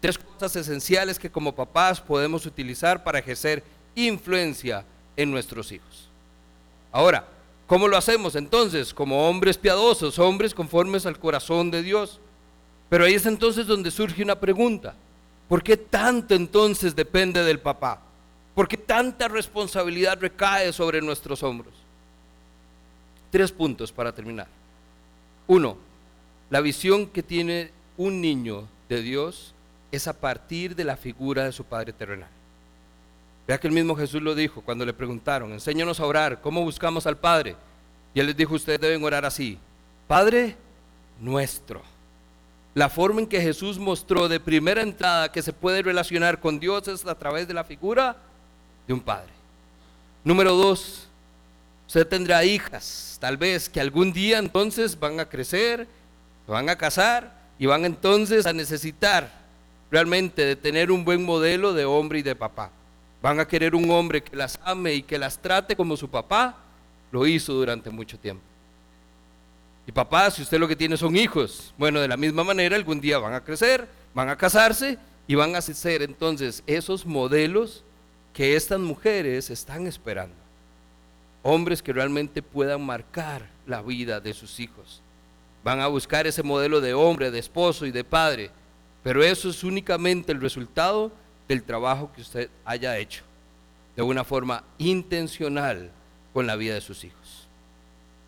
[0.02, 3.64] Tres cosas esenciales que como papás podemos utilizar para ejercer
[3.94, 4.84] influencia
[5.16, 6.10] en nuestros hijos.
[6.92, 7.28] Ahora,
[7.68, 8.94] ¿Cómo lo hacemos entonces?
[8.94, 12.20] Como hombres piadosos, hombres conformes al corazón de Dios.
[12.90, 14.96] Pero ahí es entonces donde surge una pregunta.
[15.50, 18.02] ¿Por qué tanto entonces depende del papá?
[18.56, 21.74] ¿Por qué tanta responsabilidad recae sobre nuestros hombros?
[23.30, 24.48] Tres puntos para terminar.
[25.48, 25.78] Uno,
[26.50, 29.54] la visión que tiene un niño de Dios
[29.92, 32.30] es a partir de la figura de su Padre terrenal.
[33.48, 37.08] Vea que el mismo Jesús lo dijo cuando le preguntaron, enséñanos a orar, ¿cómo buscamos
[37.08, 37.56] al Padre?
[38.14, 39.58] Y él les dijo, ustedes deben orar así,
[40.06, 40.58] Padre
[41.22, 41.82] nuestro.
[42.74, 46.88] La forma en que Jesús mostró de primera entrada que se puede relacionar con Dios
[46.90, 48.18] es a través de la figura
[48.86, 49.32] de un Padre.
[50.24, 51.08] Número dos,
[51.88, 55.88] usted tendrá hijas, tal vez que algún día entonces van a crecer,
[56.48, 59.32] van a casar y van entonces a necesitar
[59.90, 62.72] realmente de tener un buen modelo de hombre y de papá.
[63.28, 66.56] Van a querer un hombre que las ame y que las trate como su papá
[67.12, 68.42] lo hizo durante mucho tiempo.
[69.86, 73.02] Y papá, si usted lo que tiene son hijos, bueno, de la misma manera algún
[73.02, 74.98] día van a crecer, van a casarse
[75.28, 77.84] y van a ser entonces esos modelos
[78.34, 80.38] que estas mujeres están esperando.
[81.44, 85.02] Hombres que realmente puedan marcar la vida de sus hijos.
[85.66, 88.52] Van a buscar ese modelo de hombre, de esposo y de padre.
[89.04, 91.12] Pero eso es únicamente el resultado
[91.48, 93.24] del trabajo que usted haya hecho
[93.96, 95.92] de una forma intencional
[96.34, 97.48] con la vida de sus hijos.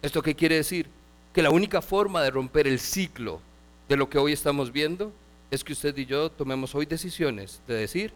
[0.01, 0.87] ¿Esto qué quiere decir?
[1.31, 3.39] Que la única forma de romper el ciclo
[3.87, 5.13] de lo que hoy estamos viendo
[5.51, 8.13] es que usted y yo tomemos hoy decisiones de decir,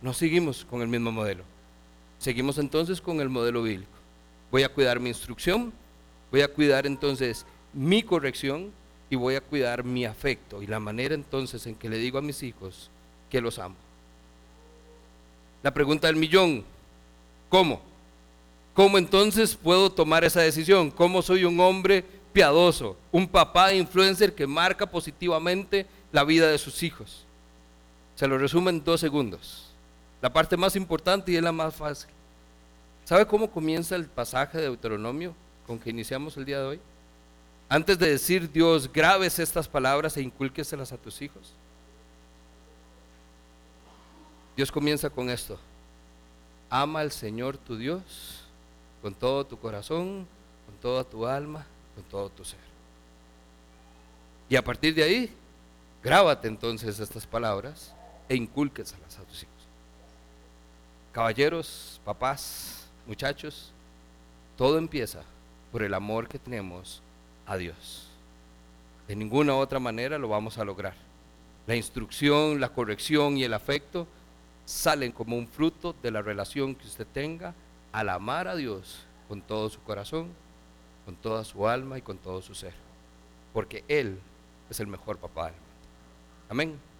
[0.00, 1.42] no seguimos con el mismo modelo,
[2.18, 3.90] seguimos entonces con el modelo bíblico.
[4.52, 5.72] Voy a cuidar mi instrucción,
[6.30, 8.72] voy a cuidar entonces mi corrección
[9.10, 12.22] y voy a cuidar mi afecto y la manera entonces en que le digo a
[12.22, 12.90] mis hijos
[13.28, 13.85] que los amo.
[15.62, 16.64] La pregunta del millón,
[17.48, 17.80] ¿cómo?
[18.74, 20.90] ¿Cómo entonces puedo tomar esa decisión?
[20.90, 26.82] ¿Cómo soy un hombre piadoso, un papá influencer que marca positivamente la vida de sus
[26.82, 27.24] hijos?
[28.14, 29.70] Se lo resumo en dos segundos.
[30.20, 32.10] La parte más importante y es la más fácil.
[33.04, 35.34] ¿Sabe cómo comienza el pasaje de Deuteronomio
[35.66, 36.80] con que iniciamos el día de hoy?
[37.68, 41.52] Antes de decir Dios, grabes estas palabras e inculqueselas a tus hijos.
[44.56, 45.58] Dios comienza con esto.
[46.70, 48.42] Ama al Señor tu Dios
[49.02, 50.26] con todo tu corazón,
[50.66, 52.58] con toda tu alma, con todo tu ser.
[54.48, 55.32] Y a partir de ahí,
[56.06, 57.92] Grábate entonces estas palabras
[58.28, 59.54] e incúlquesalas a tus hijos.
[61.10, 63.72] Caballeros, papás, muchachos,
[64.56, 65.24] todo empieza
[65.72, 67.02] por el amor que tenemos
[67.44, 68.06] a Dios.
[69.08, 70.94] De ninguna otra manera lo vamos a lograr.
[71.66, 74.06] La instrucción, la corrección y el afecto
[74.66, 77.54] salen como un fruto de la relación que usted tenga
[77.92, 80.28] al amar a Dios con todo su corazón,
[81.06, 82.74] con toda su alma y con todo su ser.
[83.54, 84.18] Porque Él
[84.68, 85.66] es el mejor papá del mundo.
[86.50, 86.95] Amén.